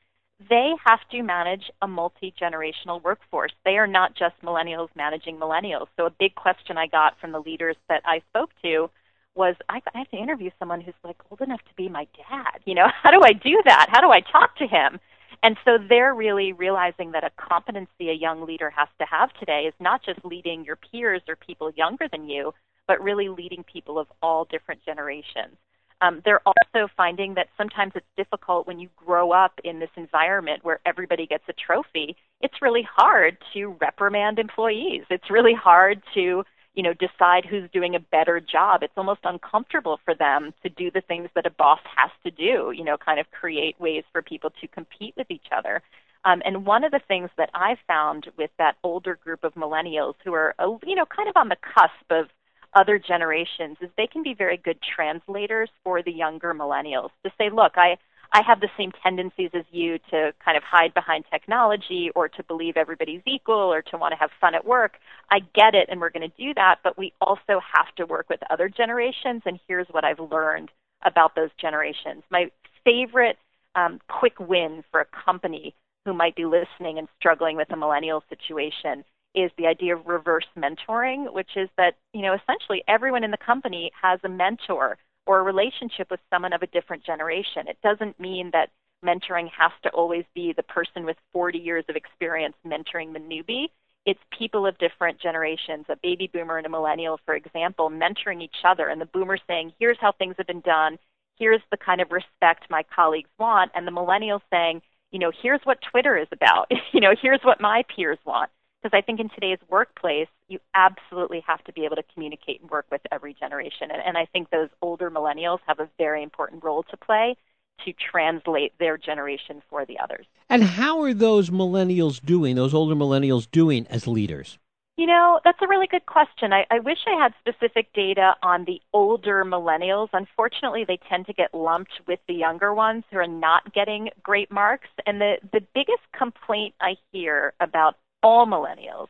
they 0.50 0.73
have 0.85 1.00
to 1.11 1.23
manage 1.23 1.71
a 1.83 1.88
multi 1.88 2.35
generational 2.40 3.02
workforce. 3.02 3.52
They 3.64 3.78
are 3.78 3.87
not 3.87 4.14
just 4.14 4.35
millennials 4.43 4.88
managing 4.95 5.38
millennials. 5.38 5.87
So, 5.97 6.07
a 6.07 6.11
big 6.11 6.35
question 6.35 6.76
I 6.76 6.87
got 6.87 7.19
from 7.21 7.33
the 7.33 7.40
leaders 7.40 7.76
that 7.88 8.02
I 8.05 8.21
spoke 8.31 8.50
to 8.62 8.90
was 9.35 9.55
I, 9.69 9.81
I 9.95 9.99
have 9.99 10.11
to 10.11 10.16
interview 10.16 10.50
someone 10.59 10.81
who's 10.81 10.95
like 11.05 11.16
old 11.31 11.40
enough 11.40 11.61
to 11.61 11.75
be 11.76 11.88
my 11.88 12.07
dad. 12.16 12.61
You 12.64 12.75
know, 12.75 12.88
how 13.02 13.11
do 13.11 13.21
I 13.23 13.33
do 13.33 13.62
that? 13.64 13.88
How 13.90 14.00
do 14.00 14.11
I 14.11 14.21
talk 14.21 14.57
to 14.59 14.66
him? 14.66 14.99
And 15.43 15.57
so 15.64 15.78
they're 15.78 16.14
really 16.14 16.52
realizing 16.52 17.12
that 17.12 17.25
a 17.25 17.31
competency 17.37 18.11
a 18.11 18.14
young 18.14 18.47
leader 18.47 18.71
has 18.71 18.88
to 18.99 19.07
have 19.07 19.33
today 19.35 19.64
is 19.69 19.75
not 19.78 20.02
just 20.02 20.25
leading 20.25 20.64
your 20.64 20.76
peers 20.76 21.23
or 21.28 21.37
people 21.37 21.71
younger 21.76 22.09
than 22.11 22.28
you, 22.28 22.52
but 22.88 23.02
really 23.02 23.28
leading 23.28 23.62
people 23.64 23.99
of 23.99 24.07
all 24.23 24.45
different 24.47 24.85
generations. 24.85 25.57
Um, 26.03 26.21
they're 26.25 26.43
also 26.45 26.88
finding 26.97 27.35
that 27.35 27.49
sometimes 27.57 27.93
it's 27.95 28.07
difficult 28.17 28.67
when 28.67 28.79
you 28.79 28.88
grow 28.97 29.33
up 29.33 29.59
in 29.65 29.79
this 29.79 29.91
environment 29.97 30.65
where 30.65 30.81
everybody 30.85 31.26
gets 31.26 31.45
a 31.49 31.55
trophy. 31.55 32.17
It's 32.43 32.61
really 32.61 32.87
hard 32.97 33.38
to 33.55 33.76
reprimand 33.81 34.38
employees. 34.38 35.05
It's 35.09 35.31
really 35.31 35.55
hard 35.55 36.03
to, 36.15 36.45
you 36.75 36.83
know, 36.83 36.93
decide 36.93 37.47
who's 37.47 37.71
doing 37.73 37.95
a 37.95 38.00
better 38.00 38.41
job. 38.41 38.83
It's 38.83 38.93
almost 38.97 39.21
uncomfortable 39.25 39.99
for 40.05 40.15
them 40.15 40.53
to 40.62 40.69
do 40.69 40.91
the 40.91 41.00
things 41.00 41.31
that 41.35 41.47
a 41.47 41.50
boss 41.50 41.81
has 41.97 42.11
to 42.25 42.31
do, 42.31 42.73
you 42.76 42.85
know, 42.85 42.99
kind 42.99 43.19
of 43.19 43.31
create 43.31 43.81
ways 43.81 44.05
for 44.12 44.21
people 44.21 44.50
to 44.61 44.69
compete 44.69 45.15
with 45.17 45.31
each 45.31 45.47
other. 45.57 45.83
Um, 46.26 46.43
and 46.45 46.67
one 46.67 46.85
of 46.85 46.91
the 46.91 47.00
things 47.07 47.31
that 47.38 47.50
I've 47.55 47.79
found 47.87 48.29
with 48.37 48.50
that 48.59 48.76
older 48.83 49.15
group 49.15 49.45
of 49.45 49.55
millennials 49.55 50.15
who 50.25 50.35
are, 50.35 50.55
you 50.85 50.97
know, 50.97 51.07
kind 51.07 51.29
of 51.29 51.37
on 51.37 51.49
the 51.49 51.57
cusp 51.57 52.11
of 52.11 52.26
other 52.75 52.99
generations 52.99 53.77
is 53.81 53.91
they 53.97 54.07
can 54.07 54.23
be 54.23 54.35
very 54.35 54.57
good 54.57 54.79
translators 54.95 55.71
for 55.85 56.03
the 56.03 56.13
younger 56.13 56.55
millennials 56.55 57.11
to 57.25 57.31
say, 57.39 57.51
look, 57.51 57.73
I, 57.77 57.97
I 58.33 58.43
have 58.47 58.61
the 58.61 58.69
same 58.77 58.93
tendencies 59.03 59.51
as 59.55 59.65
you 59.71 59.99
to 60.11 60.33
kind 60.45 60.57
of 60.57 60.63
hide 60.63 60.95
behind 60.95 61.25
technology 61.31 62.11
or 62.15 62.29
to 62.29 62.43
believe 62.45 62.77
everybody's 62.77 63.23
equal 63.27 63.73
or 63.73 63.83
to 63.83 63.97
want 63.97 64.13
to 64.13 64.19
have 64.19 64.31
fun 64.41 64.55
at 64.55 64.67
work. 64.67 64.95
I 65.31 65.41
get 65.55 65.75
it 65.75 65.89
and 65.89 66.01
we're 66.01 66.11
going 66.11 66.29
to 66.29 66.37
do 66.37 66.53
that, 66.55 66.77
but 66.83 66.99
we 66.99 67.13
also 67.21 67.61
have 67.75 67.95
to 67.97 68.07
work 68.07 68.29
with 68.29 68.41
other 68.51 68.69
generations 68.69 69.43
and 69.47 69.59
here's 69.69 69.87
what 69.91 70.05
I've 70.05 70.21
learned 70.21 70.71
about 71.05 71.35
those 71.35 71.51
generations. 71.61 72.23
My 72.31 72.51
favorite 72.85 73.39
um, 73.75 74.01
quick 74.09 74.39
win 74.41 74.83
for 74.91 75.01
a 75.01 75.07
company 75.25 75.75
who 76.05 76.15
might 76.15 76.37
be 76.37 76.47
listening 76.47 76.99
and 76.99 77.09
struggling 77.19 77.57
with 77.57 77.71
a 77.73 77.77
millennial 77.77 78.23
situation 78.29 79.05
is 79.37 79.50
the 79.59 79.66
idea 79.66 79.95
of 79.95 80.07
reverse 80.07 80.47
mentoring, 80.59 81.33
which 81.33 81.50
is 81.57 81.69
that, 81.76 81.95
you 82.14 82.23
know, 82.23 82.35
essentially 82.35 82.83
everyone 82.88 83.23
in 83.23 83.31
the 83.31 83.37
company 83.37 83.93
has 84.00 84.19
a 84.25 84.28
mentor 84.28 84.97
or 85.26 85.40
a 85.40 85.43
relationship 85.43 86.11
with 86.11 86.21
someone 86.31 86.55
of 86.55 86.62
a 86.62 86.66
different 86.69 87.05
generation. 87.05 87.69
It 87.69 87.78
doesn't 87.83 88.19
mean 88.19 88.50
that 88.52 88.71
mentoring 89.05 89.50
has 89.57 89.73
to 89.83 89.90
always 89.90 90.25
be 90.35 90.55
the 90.57 90.62
person 90.62 91.05
with 91.05 91.16
40 91.33 91.59
years 91.59 91.85
of 91.88 91.97
experience 91.97 92.57
mentoring 92.66 93.12
the 93.12 93.21
newbie. 93.21 93.66
It's 94.07 94.21
people 94.37 94.66
of 94.66 94.78
different 94.78 95.21
generations, 95.21 95.85
a 95.88 95.97
baby 96.02 96.31
boomer 96.33 96.57
and 96.57 96.66
a 96.66 96.71
millennial, 96.71 97.21
for 97.26 97.35
example, 97.35 97.90
mentoring 97.90 98.40
each 98.40 98.64
other, 98.64 98.88
and 98.88 99.00
the 99.00 99.07
boomer 99.07 99.37
saying, 99.47 99.73
here's 99.78 99.99
how 100.00 100.12
things 100.12 100.37
have 100.38 100.47
been 100.47 100.61
done, 100.61 100.97
here's 101.38 101.61
the 101.71 101.76
kind 101.76 102.00
of 102.00 102.11
respect 102.11 102.71
my 102.71 102.85
colleagues 102.95 103.28
want, 103.38 103.73
and 103.75 103.87
the 103.87 103.90
millennial 103.90 104.40
saying, 104.50 104.81
you 105.11 105.19
know, 105.19 105.33
here's 105.43 105.61
what 105.64 105.78
Twitter 105.90 106.16
is 106.16 106.28
about, 106.33 106.71
you 106.93 107.00
know, 107.00 107.14
here's 107.21 107.40
what 107.43 107.61
my 107.61 107.85
peers 107.95 108.19
want. 108.25 108.50
Because 108.87 108.99
I 108.99 109.05
think 109.05 109.19
in 109.19 109.28
today's 109.31 109.59
workplace, 109.69 110.28
you 110.47 110.61
absolutely 110.73 111.43
have 111.45 111.64
to 111.64 111.73
be 111.73 111.85
able 111.87 111.97
to 111.97 112.05
communicate 112.14 112.61
and 112.61 112.71
work 112.71 112.87
with 112.88 113.00
every 113.11 113.35
generation. 113.35 113.90
And, 113.90 114.00
and 114.00 114.16
I 114.16 114.26
think 114.26 114.50
those 114.50 114.69
older 114.81 115.11
millennials 115.11 115.59
have 115.66 115.81
a 115.81 115.88
very 115.99 116.23
important 116.23 116.62
role 116.62 116.85
to 116.85 116.97
play 116.97 117.37
to 117.85 117.93
translate 117.93 118.75
their 118.78 118.97
generation 118.97 119.61
for 119.69 119.85
the 119.85 119.99
others. 119.99 120.26
And 120.49 120.62
how 120.62 121.02
are 121.02 121.12
those 121.12 121.50
millennials 121.50 122.25
doing, 122.25 122.55
those 122.55 122.75
older 122.75 122.95
millennials 122.95 123.50
doing 123.50 123.88
as 123.90 124.07
leaders? 124.07 124.57
You 124.97 125.07
know, 125.07 125.40
that's 125.45 125.59
a 125.61 125.66
really 125.66 125.88
good 125.88 126.07
question. 126.07 126.52
I, 126.52 126.64
I 126.71 126.78
wish 126.78 126.99
I 127.09 127.21
had 127.21 127.35
specific 127.40 127.93
data 127.93 128.35
on 128.45 128.66
the 128.66 128.81
older 128.93 129.45
millennials. 129.45 130.11
Unfortunately, 130.12 130.85
they 130.87 131.00
tend 131.09 131.26
to 131.26 131.33
get 131.33 131.52
lumped 131.52 132.00
with 132.07 132.21
the 132.28 132.35
younger 132.35 132.73
ones 132.73 133.02
who 133.11 133.19
are 133.19 133.26
not 133.26 133.75
getting 133.75 134.11
great 134.23 134.52
marks. 134.52 134.88
And 135.07 135.21
the, 135.21 135.38
the 135.52 135.61
biggest 135.75 136.02
complaint 136.16 136.76
I 136.81 136.95
hear 137.11 137.52
about 137.59 137.97
all 138.23 138.47
millennials 138.47 139.09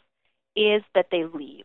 is 0.54 0.82
that 0.94 1.08
they 1.10 1.24
leave. 1.24 1.64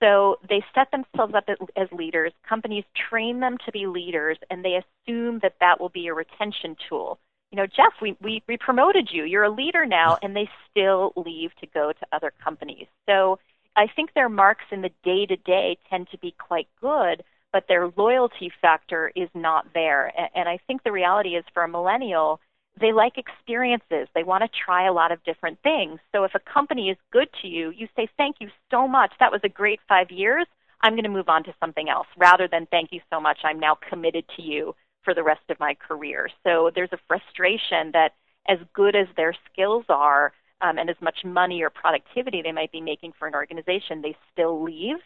So 0.00 0.36
they 0.48 0.62
set 0.74 0.90
themselves 0.90 1.34
up 1.34 1.48
as 1.76 1.88
leaders. 1.90 2.32
Companies 2.48 2.84
train 3.10 3.40
them 3.40 3.56
to 3.66 3.72
be 3.72 3.86
leaders, 3.86 4.38
and 4.48 4.64
they 4.64 4.76
assume 4.76 5.40
that 5.42 5.54
that 5.60 5.80
will 5.80 5.88
be 5.88 6.06
a 6.06 6.14
retention 6.14 6.76
tool. 6.88 7.18
You 7.50 7.56
know, 7.56 7.66
Jeff, 7.66 7.94
we, 8.00 8.16
we, 8.22 8.42
we 8.46 8.58
promoted 8.58 9.08
you. 9.10 9.24
You're 9.24 9.44
a 9.44 9.50
leader 9.50 9.86
now, 9.86 10.18
and 10.22 10.36
they 10.36 10.48
still 10.70 11.12
leave 11.16 11.50
to 11.60 11.66
go 11.66 11.92
to 11.92 12.06
other 12.12 12.32
companies. 12.44 12.86
So 13.08 13.38
I 13.74 13.86
think 13.94 14.12
their 14.12 14.28
marks 14.28 14.64
in 14.70 14.82
the 14.82 14.90
day 15.02 15.26
to 15.26 15.36
day 15.36 15.78
tend 15.88 16.08
to 16.10 16.18
be 16.18 16.34
quite 16.38 16.68
good, 16.80 17.24
but 17.52 17.64
their 17.66 17.90
loyalty 17.96 18.52
factor 18.60 19.10
is 19.16 19.30
not 19.34 19.72
there. 19.72 20.12
And 20.34 20.48
I 20.48 20.58
think 20.66 20.82
the 20.82 20.92
reality 20.92 21.30
is 21.30 21.44
for 21.54 21.64
a 21.64 21.68
millennial, 21.68 22.40
they 22.80 22.92
like 22.92 23.18
experiences. 23.18 24.08
They 24.14 24.24
want 24.24 24.42
to 24.42 24.60
try 24.64 24.86
a 24.86 24.92
lot 24.92 25.12
of 25.12 25.22
different 25.24 25.58
things. 25.62 26.00
So 26.12 26.24
if 26.24 26.34
a 26.34 26.40
company 26.40 26.90
is 26.90 26.96
good 27.12 27.28
to 27.42 27.48
you, 27.48 27.70
you 27.70 27.88
say, 27.96 28.08
Thank 28.16 28.36
you 28.40 28.48
so 28.70 28.88
much. 28.88 29.12
That 29.20 29.32
was 29.32 29.40
a 29.44 29.48
great 29.48 29.80
five 29.88 30.10
years. 30.10 30.46
I'm 30.80 30.92
going 30.92 31.04
to 31.04 31.10
move 31.10 31.28
on 31.28 31.44
to 31.44 31.54
something 31.58 31.88
else 31.88 32.06
rather 32.16 32.46
than 32.48 32.66
thank 32.66 32.92
you 32.92 33.00
so 33.10 33.20
much. 33.20 33.38
I'm 33.42 33.58
now 33.58 33.76
committed 33.88 34.24
to 34.36 34.42
you 34.42 34.74
for 35.02 35.14
the 35.14 35.22
rest 35.22 35.42
of 35.48 35.58
my 35.58 35.74
career. 35.74 36.28
So 36.44 36.70
there's 36.74 36.92
a 36.92 36.98
frustration 37.08 37.92
that 37.92 38.12
as 38.48 38.58
good 38.74 38.94
as 38.94 39.06
their 39.16 39.34
skills 39.50 39.84
are 39.88 40.32
um, 40.60 40.78
and 40.78 40.90
as 40.90 40.96
much 41.00 41.18
money 41.24 41.62
or 41.62 41.70
productivity 41.70 42.42
they 42.42 42.52
might 42.52 42.72
be 42.72 42.80
making 42.80 43.12
for 43.18 43.28
an 43.28 43.34
organization, 43.34 44.02
they 44.02 44.16
still 44.32 44.62
leave. 44.62 44.96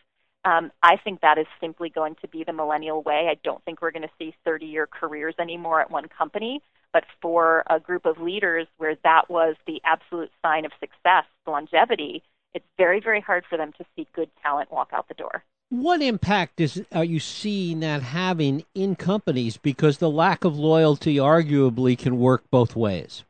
Um, 0.45 0.73
I 0.83 0.97
think 0.97 1.21
that 1.21 1.39
is 1.39 1.47
simply 1.61 1.89
going 1.89 2.17
to 2.21 2.29
be 2.29 2.45
the 2.45 2.53
millennial 2.53 3.03
way. 3.03 3.29
I 3.31 3.37
don't 3.45 3.65
think 3.65 3.81
we're 3.81 3.93
going 3.93 4.03
to 4.03 4.11
see 4.19 4.35
30 4.45 4.67
year 4.67 4.87
careers 4.87 5.35
anymore 5.39 5.81
at 5.81 5.91
one 5.91 6.09
company. 6.09 6.61
But 6.93 7.05
for 7.21 7.63
a 7.71 7.81
group 7.81 8.05
of 8.05 8.21
leaders 8.21 8.67
where 8.77 8.97
that 9.05 9.31
was 9.31 9.57
the 9.67 9.81
absolute 9.85 10.31
sign 10.43 10.65
of 10.65 10.73
success, 10.79 11.25
longevity, 11.47 12.23
it's 12.55 12.67
very, 12.77 13.01
very 13.01 13.21
hard 13.21 13.45
for 13.49 13.57
them 13.57 13.73
to 13.79 13.85
see 13.97 14.07
good 14.15 14.31
talent 14.43 14.71
walk 14.71 14.91
out 14.93 15.09
the 15.09 15.15
door. 15.15 15.45
What 15.71 16.03
impact 16.03 16.61
is 16.61 16.85
are 16.93 17.05
you 17.05 17.19
seeing 17.19 17.81
that 17.81 18.03
having 18.03 18.65
in 18.75 18.95
companies? 18.95 19.57
Because 19.57 19.99
the 19.99 20.11
lack 20.11 20.45
of 20.45 20.59
loyalty 20.59 21.17
arguably 21.17 21.99
can 21.99 22.19
work 22.19 22.45
both 22.51 22.77
ways. 22.77 23.25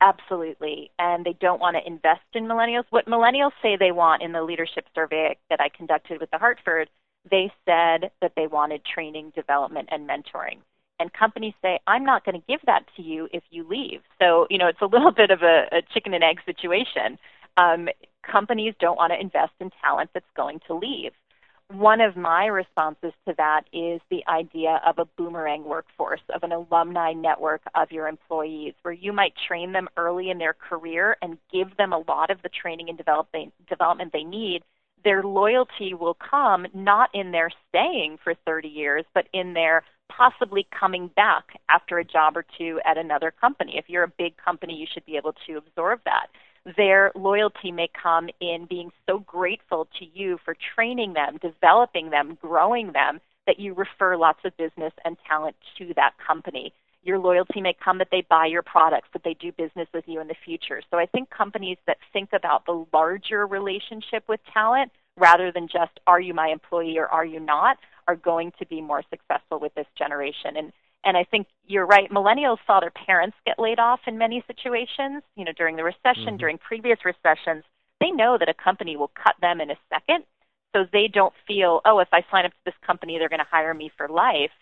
Absolutely. 0.00 0.90
And 0.98 1.24
they 1.26 1.34
don't 1.40 1.60
want 1.60 1.76
to 1.76 1.86
invest 1.86 2.22
in 2.34 2.44
millennials. 2.44 2.84
What 2.90 3.06
millennials 3.06 3.52
say 3.62 3.76
they 3.76 3.92
want 3.92 4.22
in 4.22 4.32
the 4.32 4.42
leadership 4.42 4.86
survey 4.94 5.36
that 5.50 5.60
I 5.60 5.68
conducted 5.68 6.20
with 6.20 6.30
the 6.30 6.38
Hartford, 6.38 6.88
they 7.30 7.52
said 7.66 8.10
that 8.22 8.32
they 8.34 8.46
wanted 8.46 8.82
training, 8.84 9.32
development, 9.34 9.90
and 9.92 10.08
mentoring 10.08 10.60
and 11.00 11.12
companies 11.12 11.54
say, 11.62 11.80
I'm 11.86 12.04
not 12.04 12.24
going 12.24 12.38
to 12.38 12.46
give 12.46 12.60
that 12.66 12.84
to 12.96 13.02
you 13.02 13.28
if 13.32 13.42
you 13.50 13.66
leave. 13.66 14.02
So, 14.20 14.46
you 14.50 14.58
know, 14.58 14.68
it's 14.68 14.82
a 14.82 14.86
little 14.86 15.10
bit 15.16 15.30
of 15.30 15.42
a, 15.42 15.64
a 15.72 15.82
chicken 15.92 16.14
and 16.14 16.22
egg 16.22 16.36
situation. 16.44 17.18
Um, 17.56 17.88
companies 18.22 18.74
don't 18.78 18.96
want 18.96 19.12
to 19.12 19.18
invest 19.18 19.52
in 19.58 19.70
talent 19.82 20.10
that's 20.12 20.26
going 20.36 20.60
to 20.68 20.74
leave. 20.74 21.12
One 21.72 22.00
of 22.00 22.16
my 22.16 22.46
responses 22.46 23.12
to 23.28 23.34
that 23.38 23.62
is 23.72 24.00
the 24.10 24.24
idea 24.28 24.80
of 24.84 24.98
a 24.98 25.04
boomerang 25.16 25.64
workforce, 25.64 26.20
of 26.34 26.42
an 26.42 26.52
alumni 26.52 27.12
network 27.12 27.62
of 27.74 27.92
your 27.92 28.08
employees, 28.08 28.74
where 28.82 28.92
you 28.92 29.12
might 29.12 29.34
train 29.46 29.72
them 29.72 29.88
early 29.96 30.30
in 30.30 30.38
their 30.38 30.52
career 30.52 31.16
and 31.22 31.38
give 31.52 31.76
them 31.76 31.92
a 31.92 31.98
lot 31.98 32.30
of 32.30 32.42
the 32.42 32.48
training 32.48 32.88
and 32.88 32.98
development 32.98 34.12
they 34.12 34.24
need 34.24 34.62
their 35.04 35.22
loyalty 35.22 35.94
will 35.94 36.14
come 36.14 36.66
not 36.74 37.10
in 37.14 37.32
their 37.32 37.50
staying 37.68 38.18
for 38.22 38.34
30 38.46 38.68
years, 38.68 39.04
but 39.14 39.26
in 39.32 39.54
their 39.54 39.82
possibly 40.08 40.66
coming 40.78 41.08
back 41.14 41.44
after 41.68 41.98
a 41.98 42.04
job 42.04 42.36
or 42.36 42.44
two 42.58 42.80
at 42.84 42.98
another 42.98 43.32
company. 43.40 43.78
If 43.78 43.88
you're 43.88 44.04
a 44.04 44.12
big 44.18 44.36
company, 44.36 44.74
you 44.74 44.86
should 44.92 45.06
be 45.06 45.16
able 45.16 45.34
to 45.46 45.56
absorb 45.56 46.00
that. 46.04 46.26
Their 46.76 47.10
loyalty 47.14 47.72
may 47.72 47.88
come 47.88 48.28
in 48.40 48.66
being 48.68 48.90
so 49.08 49.18
grateful 49.20 49.88
to 49.98 50.04
you 50.04 50.38
for 50.44 50.54
training 50.74 51.14
them, 51.14 51.38
developing 51.40 52.10
them, 52.10 52.36
growing 52.40 52.92
them, 52.92 53.20
that 53.46 53.58
you 53.58 53.74
refer 53.74 54.16
lots 54.16 54.40
of 54.44 54.56
business 54.56 54.92
and 55.04 55.16
talent 55.26 55.56
to 55.78 55.92
that 55.94 56.12
company. 56.24 56.72
Your 57.02 57.18
loyalty 57.18 57.62
may 57.62 57.74
come 57.82 57.98
that 57.98 58.08
they 58.10 58.26
buy 58.28 58.46
your 58.46 58.62
products, 58.62 59.08
that 59.14 59.24
they 59.24 59.34
do 59.34 59.52
business 59.52 59.88
with 59.94 60.04
you 60.06 60.20
in 60.20 60.28
the 60.28 60.34
future. 60.44 60.82
So 60.90 60.98
I 60.98 61.06
think 61.06 61.30
companies 61.30 61.78
that 61.86 61.96
think 62.12 62.30
about 62.34 62.66
the 62.66 62.84
larger 62.92 63.46
relationship 63.46 64.24
with 64.28 64.40
talent 64.52 64.92
rather 65.16 65.50
than 65.50 65.66
just 65.66 65.98
are 66.06 66.20
you 66.20 66.34
my 66.34 66.48
employee 66.48 66.98
or 66.98 67.06
are 67.06 67.24
you 67.24 67.40
not 67.40 67.78
are 68.06 68.16
going 68.16 68.52
to 68.58 68.66
be 68.66 68.80
more 68.80 69.02
successful 69.08 69.60
with 69.60 69.74
this 69.74 69.86
generation. 69.96 70.56
And 70.56 70.72
and 71.04 71.16
I 71.16 71.24
think 71.24 71.46
you're 71.66 71.86
right. 71.86 72.10
Millennials 72.10 72.58
saw 72.66 72.80
their 72.80 72.90
parents 72.90 73.36
get 73.46 73.58
laid 73.58 73.78
off 73.78 74.00
in 74.06 74.18
many 74.18 74.42
situations. 74.46 75.22
You 75.36 75.44
know, 75.44 75.52
during 75.56 75.76
the 75.76 75.84
recession, 75.84 76.26
mm-hmm. 76.26 76.36
during 76.36 76.58
previous 76.58 76.98
recessions, 77.04 77.64
they 78.00 78.10
know 78.10 78.36
that 78.38 78.48
a 78.48 78.54
company 78.54 78.96
will 78.96 79.12
cut 79.22 79.34
them 79.40 79.60
in 79.60 79.70
a 79.70 79.76
second. 79.88 80.24
So 80.74 80.84
they 80.92 81.08
don't 81.12 81.34
feel, 81.46 81.80
oh, 81.84 81.98
if 81.98 82.08
I 82.12 82.22
sign 82.30 82.44
up 82.44 82.52
to 82.52 82.58
this 82.64 82.74
company, 82.86 83.18
they're 83.18 83.28
going 83.28 83.40
to 83.40 83.46
hire 83.50 83.74
me 83.74 83.90
for 83.96 84.08
life. 84.08 84.52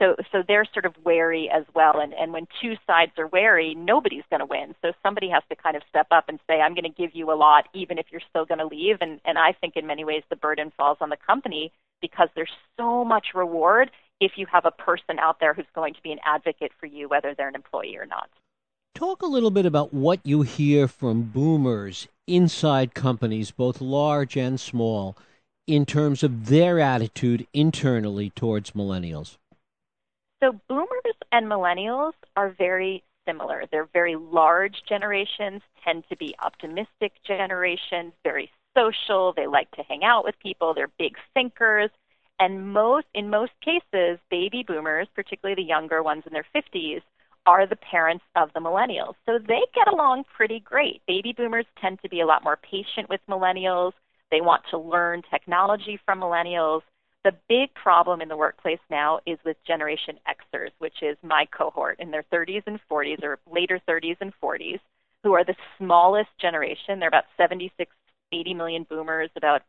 So 0.00 0.16
so 0.32 0.42
they're 0.46 0.66
sort 0.72 0.84
of 0.84 0.94
wary 1.04 1.48
as 1.54 1.64
well. 1.74 2.00
And 2.00 2.12
and 2.14 2.32
when 2.32 2.48
two 2.60 2.74
sides 2.86 3.12
are 3.18 3.28
wary, 3.28 3.74
nobody's 3.74 4.24
going 4.30 4.40
to 4.40 4.46
win. 4.46 4.74
So 4.82 4.92
somebody 5.02 5.28
has 5.28 5.42
to 5.50 5.56
kind 5.56 5.76
of 5.76 5.82
step 5.88 6.08
up 6.10 6.24
and 6.28 6.40
say, 6.48 6.60
I'm 6.60 6.74
going 6.74 6.84
to 6.84 6.88
give 6.88 7.10
you 7.14 7.30
a 7.30 7.36
lot, 7.36 7.68
even 7.74 7.98
if 7.98 8.06
you're 8.10 8.22
still 8.28 8.44
going 8.44 8.58
to 8.58 8.66
leave. 8.66 8.96
And 9.00 9.20
and 9.24 9.38
I 9.38 9.52
think 9.52 9.76
in 9.76 9.86
many 9.86 10.04
ways 10.04 10.22
the 10.30 10.36
burden 10.36 10.72
falls 10.76 10.98
on 11.00 11.10
the 11.10 11.18
company 11.24 11.70
because 12.00 12.28
there's 12.34 12.50
so 12.76 13.04
much 13.04 13.28
reward 13.34 13.90
if 14.22 14.32
you 14.36 14.46
have 14.46 14.64
a 14.64 14.70
person 14.70 15.18
out 15.18 15.40
there 15.40 15.52
who's 15.52 15.66
going 15.74 15.94
to 15.94 16.02
be 16.02 16.12
an 16.12 16.20
advocate 16.24 16.70
for 16.78 16.86
you, 16.86 17.08
whether 17.08 17.34
they're 17.34 17.48
an 17.48 17.56
employee 17.56 17.96
or 17.96 18.06
not. 18.06 18.30
Talk 18.94 19.20
a 19.20 19.26
little 19.26 19.50
bit 19.50 19.66
about 19.66 19.92
what 19.92 20.20
you 20.22 20.42
hear 20.42 20.86
from 20.86 21.22
boomers 21.22 22.06
inside 22.28 22.94
companies, 22.94 23.50
both 23.50 23.80
large 23.80 24.36
and 24.36 24.60
small, 24.60 25.16
in 25.66 25.84
terms 25.84 26.22
of 26.22 26.46
their 26.46 26.78
attitude 26.78 27.48
internally 27.52 28.30
towards 28.30 28.70
millennials. 28.72 29.38
So, 30.40 30.60
boomers 30.68 31.16
and 31.32 31.46
millennials 31.46 32.12
are 32.36 32.50
very 32.50 33.02
similar. 33.26 33.64
They're 33.70 33.88
very 33.92 34.14
large 34.14 34.82
generations, 34.88 35.62
tend 35.84 36.04
to 36.10 36.16
be 36.16 36.36
optimistic 36.40 37.12
generations, 37.26 38.12
very 38.22 38.50
social, 38.76 39.32
they 39.32 39.48
like 39.48 39.70
to 39.72 39.82
hang 39.82 40.04
out 40.04 40.24
with 40.24 40.38
people, 40.38 40.74
they're 40.74 40.90
big 40.98 41.16
thinkers, 41.34 41.90
and 42.42 42.72
most 42.72 43.06
in 43.14 43.30
most 43.30 43.52
cases, 43.64 44.18
baby 44.28 44.64
boomers, 44.66 45.06
particularly 45.14 45.54
the 45.54 45.68
younger 45.68 46.02
ones 46.02 46.24
in 46.26 46.32
their 46.32 46.46
50s, 46.52 47.00
are 47.46 47.68
the 47.68 47.76
parents 47.76 48.24
of 48.34 48.50
the 48.52 48.58
millennials. 48.58 49.14
So 49.26 49.38
they 49.38 49.60
get 49.72 49.86
along 49.86 50.24
pretty 50.36 50.58
great. 50.58 51.02
Baby 51.06 51.34
boomers 51.36 51.66
tend 51.80 52.00
to 52.02 52.08
be 52.08 52.20
a 52.20 52.26
lot 52.26 52.42
more 52.42 52.58
patient 52.68 53.08
with 53.08 53.20
millennials. 53.30 53.92
They 54.32 54.40
want 54.40 54.62
to 54.70 54.78
learn 54.78 55.22
technology 55.30 56.00
from 56.04 56.18
millennials. 56.18 56.80
The 57.22 57.32
big 57.48 57.72
problem 57.74 58.20
in 58.20 58.28
the 58.28 58.36
workplace 58.36 58.80
now 58.90 59.20
is 59.24 59.38
with 59.44 59.56
Generation 59.64 60.18
Xers, 60.26 60.70
which 60.78 61.00
is 61.00 61.16
my 61.22 61.46
cohort 61.56 62.00
in 62.00 62.10
their 62.10 62.24
30s 62.32 62.64
and 62.66 62.80
40s 62.90 63.22
or 63.22 63.38
later 63.52 63.80
30s 63.88 64.16
and 64.20 64.32
40s, 64.42 64.80
who 65.22 65.32
are 65.32 65.44
the 65.44 65.54
smallest 65.78 66.30
generation. 66.40 66.98
They're 66.98 67.06
about 67.06 67.26
76, 67.36 67.88
80 68.32 68.54
million 68.54 68.86
boomers, 68.90 69.30
about 69.36 69.62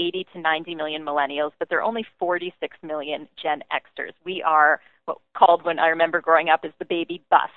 80 0.00 0.26
to 0.32 0.40
90 0.40 0.74
million 0.74 1.02
millennials, 1.02 1.52
but 1.58 1.68
there 1.68 1.78
are 1.78 1.82
only 1.82 2.06
46 2.18 2.76
million 2.82 3.28
Gen 3.40 3.62
Xers. 3.72 4.12
We 4.24 4.42
are 4.42 4.80
what 5.04 5.18
called 5.36 5.64
when 5.64 5.78
I 5.78 5.88
remember 5.88 6.20
growing 6.20 6.48
up 6.48 6.60
as 6.64 6.72
the 6.78 6.84
baby 6.84 7.22
bust. 7.30 7.52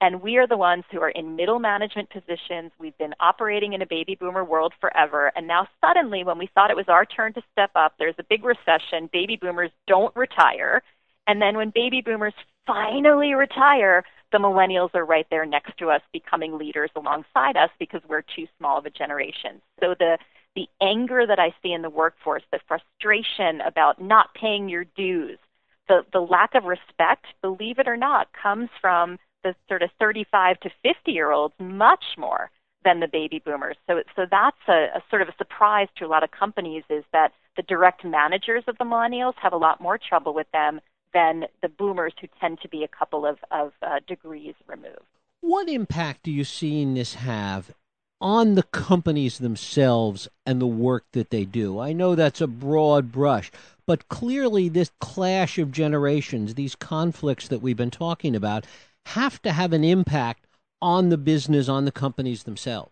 And 0.00 0.20
we 0.20 0.36
are 0.36 0.46
the 0.46 0.58
ones 0.58 0.84
who 0.92 1.00
are 1.00 1.10
in 1.10 1.36
middle 1.36 1.58
management 1.58 2.10
positions. 2.10 2.70
We've 2.78 2.96
been 2.98 3.14
operating 3.18 3.72
in 3.72 3.80
a 3.80 3.86
baby 3.86 4.14
boomer 4.14 4.44
world 4.44 4.74
forever. 4.78 5.32
And 5.34 5.46
now, 5.46 5.66
suddenly, 5.80 6.22
when 6.22 6.36
we 6.36 6.50
thought 6.54 6.70
it 6.70 6.76
was 6.76 6.88
our 6.88 7.06
turn 7.06 7.32
to 7.32 7.42
step 7.52 7.70
up, 7.74 7.94
there's 7.98 8.14
a 8.18 8.24
big 8.28 8.44
recession. 8.44 9.08
Baby 9.10 9.36
boomers 9.40 9.70
don't 9.86 10.14
retire. 10.14 10.82
And 11.26 11.40
then, 11.40 11.56
when 11.56 11.72
baby 11.74 12.02
boomers 12.02 12.34
finally 12.66 13.32
retire, 13.32 14.04
the 14.32 14.38
millennials 14.38 14.94
are 14.94 15.06
right 15.06 15.26
there 15.30 15.46
next 15.46 15.78
to 15.78 15.88
us, 15.88 16.02
becoming 16.12 16.58
leaders 16.58 16.90
alongside 16.94 17.56
us 17.56 17.70
because 17.78 18.02
we're 18.06 18.22
too 18.22 18.46
small 18.58 18.78
of 18.78 18.84
a 18.84 18.90
generation. 18.90 19.62
So, 19.80 19.94
the 19.98 20.18
the 20.56 20.68
anger 20.80 21.26
that 21.26 21.38
I 21.38 21.54
see 21.62 21.72
in 21.72 21.82
the 21.82 21.90
workforce, 21.90 22.42
the 22.50 22.58
frustration 22.66 23.60
about 23.60 24.00
not 24.00 24.34
paying 24.34 24.68
your 24.68 24.84
dues, 24.96 25.38
the, 25.86 26.04
the 26.12 26.20
lack 26.20 26.54
of 26.54 26.64
respect, 26.64 27.26
believe 27.42 27.78
it 27.78 27.86
or 27.86 27.96
not, 27.96 28.28
comes 28.32 28.70
from 28.80 29.18
the 29.44 29.54
sort 29.68 29.82
of 29.82 29.90
35 30.00 30.58
to 30.60 30.70
50 30.82 31.12
year 31.12 31.30
olds 31.30 31.54
much 31.60 32.04
more 32.18 32.50
than 32.84 33.00
the 33.00 33.06
baby 33.06 33.40
boomers. 33.44 33.76
So, 33.86 34.02
so 34.16 34.26
that's 34.28 34.56
a, 34.66 34.86
a 34.96 35.02
sort 35.10 35.22
of 35.22 35.28
a 35.28 35.34
surprise 35.36 35.88
to 35.98 36.06
a 36.06 36.08
lot 36.08 36.24
of 36.24 36.30
companies 36.30 36.84
is 36.88 37.04
that 37.12 37.32
the 37.56 37.62
direct 37.62 38.04
managers 38.04 38.64
of 38.66 38.78
the 38.78 38.84
millennials 38.84 39.34
have 39.36 39.52
a 39.52 39.56
lot 39.56 39.80
more 39.80 39.98
trouble 39.98 40.34
with 40.34 40.50
them 40.52 40.80
than 41.12 41.44
the 41.62 41.68
boomers 41.68 42.14
who 42.20 42.28
tend 42.40 42.60
to 42.62 42.68
be 42.68 42.82
a 42.82 42.88
couple 42.88 43.26
of, 43.26 43.38
of 43.50 43.72
uh, 43.82 44.00
degrees 44.06 44.54
removed. 44.66 45.00
What 45.40 45.68
impact 45.68 46.22
do 46.24 46.32
you 46.32 46.44
see 46.44 46.82
in 46.82 46.94
this 46.94 47.14
have 47.14 47.72
on 48.20 48.54
the 48.54 48.62
companies 48.62 49.38
themselves 49.38 50.28
and 50.44 50.60
the 50.60 50.66
work 50.66 51.04
that 51.12 51.30
they 51.30 51.44
do? 51.44 51.78
I 51.78 51.92
know 51.92 52.14
that's 52.14 52.40
a 52.40 52.46
broad 52.46 53.12
brush, 53.12 53.50
but 53.86 54.08
clearly 54.08 54.68
this 54.68 54.90
clash 55.00 55.58
of 55.58 55.72
generations, 55.72 56.54
these 56.54 56.74
conflicts 56.74 57.48
that 57.48 57.62
we've 57.62 57.76
been 57.76 57.90
talking 57.90 58.34
about, 58.34 58.66
have 59.06 59.40
to 59.42 59.52
have 59.52 59.72
an 59.72 59.84
impact 59.84 60.46
on 60.82 61.08
the 61.08 61.18
business, 61.18 61.68
on 61.68 61.84
the 61.84 61.92
companies 61.92 62.42
themselves. 62.42 62.90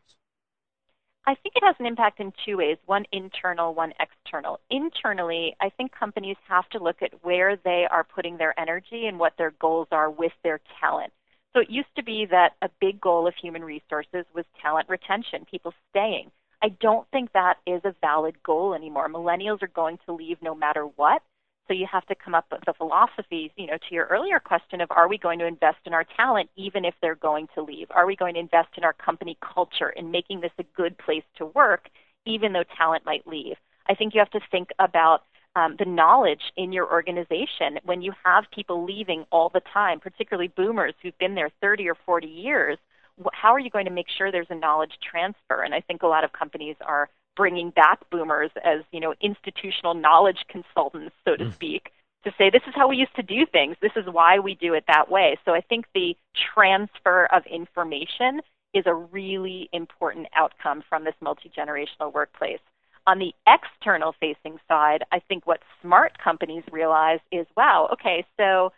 I 1.27 1.35
think 1.35 1.57
it 1.57 1.65
has 1.65 1.77
an 1.79 1.87
impact 1.87 2.21
in 2.21 2.33
two 2.45 2.59
ways 2.59 2.77
one 2.85 3.07
internal, 3.11 3.73
one 3.73 3.95
external. 3.99 4.61
Internally, 4.69 5.57
I 5.61 5.71
think 5.71 5.93
companies 5.93 6.37
have 6.49 6.69
to 6.71 6.79
look 6.79 7.01
at 7.03 7.25
where 7.25 7.57
they 7.57 7.87
are 7.91 8.05
putting 8.05 8.37
their 8.37 8.59
energy 8.61 9.07
and 9.07 9.19
what 9.19 9.33
their 9.39 9.53
goals 9.53 9.89
are 9.91 10.11
with 10.11 10.33
their 10.43 10.61
talent. 10.81 11.13
So 11.55 11.61
it 11.61 11.71
used 11.71 11.95
to 11.97 12.03
be 12.03 12.27
that 12.31 12.55
a 12.63 12.69
big 12.81 13.01
goal 13.01 13.29
of 13.29 13.35
human 13.41 13.63
resources 13.63 14.27
was 14.35 14.45
talent 14.61 14.89
retention, 14.89 15.47
people 15.49 15.73
staying. 15.91 16.31
I 16.63 16.71
don't 16.81 17.07
think 17.11 17.33
that 17.33 17.59
is 17.67 17.81
a 17.85 17.95
valid 18.01 18.43
goal 18.43 18.75
anymore. 18.75 19.09
Millennials 19.09 19.63
are 19.63 19.69
going 19.69 19.99
to 20.07 20.13
leave 20.13 20.39
no 20.43 20.55
matter 20.55 20.85
what. 20.85 21.23
So 21.69 21.75
you 21.75 21.87
have 21.91 22.05
to 22.07 22.15
come 22.15 22.35
up 22.35 22.47
with 22.51 22.61
the 22.67 22.75
philosophies, 22.75 23.51
you 23.57 23.67
know, 23.67 23.79
to 23.79 23.95
your 23.95 24.07
earlier 24.07 24.41
question 24.41 24.81
of 24.81 24.91
are 24.91 25.09
we 25.09 25.17
going 25.17 25.39
to 25.39 25.47
invest 25.47 25.79
in 25.87 25.95
our 25.95 26.05
talent 26.17 26.51
even 26.57 26.85
if 26.85 26.95
they're 27.01 27.15
going 27.15 27.49
to 27.55 27.63
leave? 27.63 27.87
Are 27.91 28.07
we 28.07 28.17
going 28.17 28.35
to 28.35 28.41
invest 28.41 28.69
in 28.77 28.85
our 28.85 28.93
company 28.93 29.39
culture 29.41 29.91
in 29.91 30.11
making 30.11 30.41
this 30.41 30.53
a 30.59 30.65
good 30.77 30.99
place 30.99 31.23
to 31.37 31.47
work 31.47 31.89
even 32.27 32.53
though 32.53 32.65
talent 32.77 33.07
might 33.07 33.27
leave? 33.27 33.57
I 33.89 33.95
think 33.95 34.15
you 34.15 34.21
have 34.21 34.31
to 34.31 34.41
think 34.51 34.71
about 34.79 35.25
um, 35.57 35.77
the 35.79 35.85
knowledge 35.85 36.53
in 36.57 36.73
your 36.73 36.91
organization 36.91 37.79
when 37.85 38.03
you 38.03 38.13
have 38.25 38.45
people 38.53 38.85
leaving 38.85 39.25
all 39.31 39.49
the 39.49 39.63
time, 39.73 40.01
particularly 40.01 40.49
boomers 40.49 40.95
who've 41.03 41.19
been 41.19 41.35
there 41.35 41.51
30 41.61 41.89
or 41.89 41.97
40 42.07 42.27
years. 42.27 42.79
How 43.33 43.55
are 43.55 43.61
you 43.61 43.71
going 43.71 43.85
to 43.85 43.93
make 43.93 44.09
sure 44.09 44.33
there's 44.33 44.49
a 44.51 44.57
knowledge 44.57 44.99
transfer? 45.09 45.63
And 45.63 45.73
I 45.75 45.81
think 45.81 46.03
a 46.03 46.09
lot 46.09 46.25
of 46.25 46.33
companies 46.33 46.77
are 46.81 47.09
bringing 47.37 47.71
back 47.71 47.99
boomers 48.11 48.51
as 48.65 48.81
you 48.93 49.01
know 49.01 49.15
institutional 49.21 49.95
knowledge 49.95 50.45
consultants, 50.49 51.15
so 51.25 51.37
to 51.37 51.45
mm. 51.45 51.55
speak, 51.55 51.91
to 52.25 52.33
say 52.39 52.51
this 52.51 52.63
is 52.67 52.75
how 52.75 52.89
we 52.89 52.97
used 52.97 53.15
to 53.17 53.23
do 53.23 53.47
things. 53.47 53.77
This 53.81 53.93
is 53.97 54.07
why 54.11 54.39
we 54.39 54.55
do 54.55 54.75
it 54.75 54.85
that 54.89 55.11
way. 55.11 55.39
So 55.45 55.53
I 55.53 55.61
think 55.61 55.87
the 55.95 56.17
transfer 56.55 57.27
of 57.27 57.45
information 57.47 58.41
is 58.73 58.85
a 58.87 58.95
really 58.95 59.69
important 59.73 60.27
outcome 60.35 60.83
from 60.89 61.05
this 61.05 61.15
multi 61.21 61.51
generational 61.57 62.13
workplace. 62.13 62.61
On 63.07 63.19
the 63.19 63.35
external 63.47 64.15
facing 64.19 64.59
side, 64.67 65.05
I 65.13 65.21
think 65.21 65.47
what 65.47 65.61
smart 65.83 66.17
companies 66.23 66.65
realize 66.73 67.21
is 67.31 67.47
wow, 67.57 67.89
okay, 67.93 68.25
so 68.39 68.73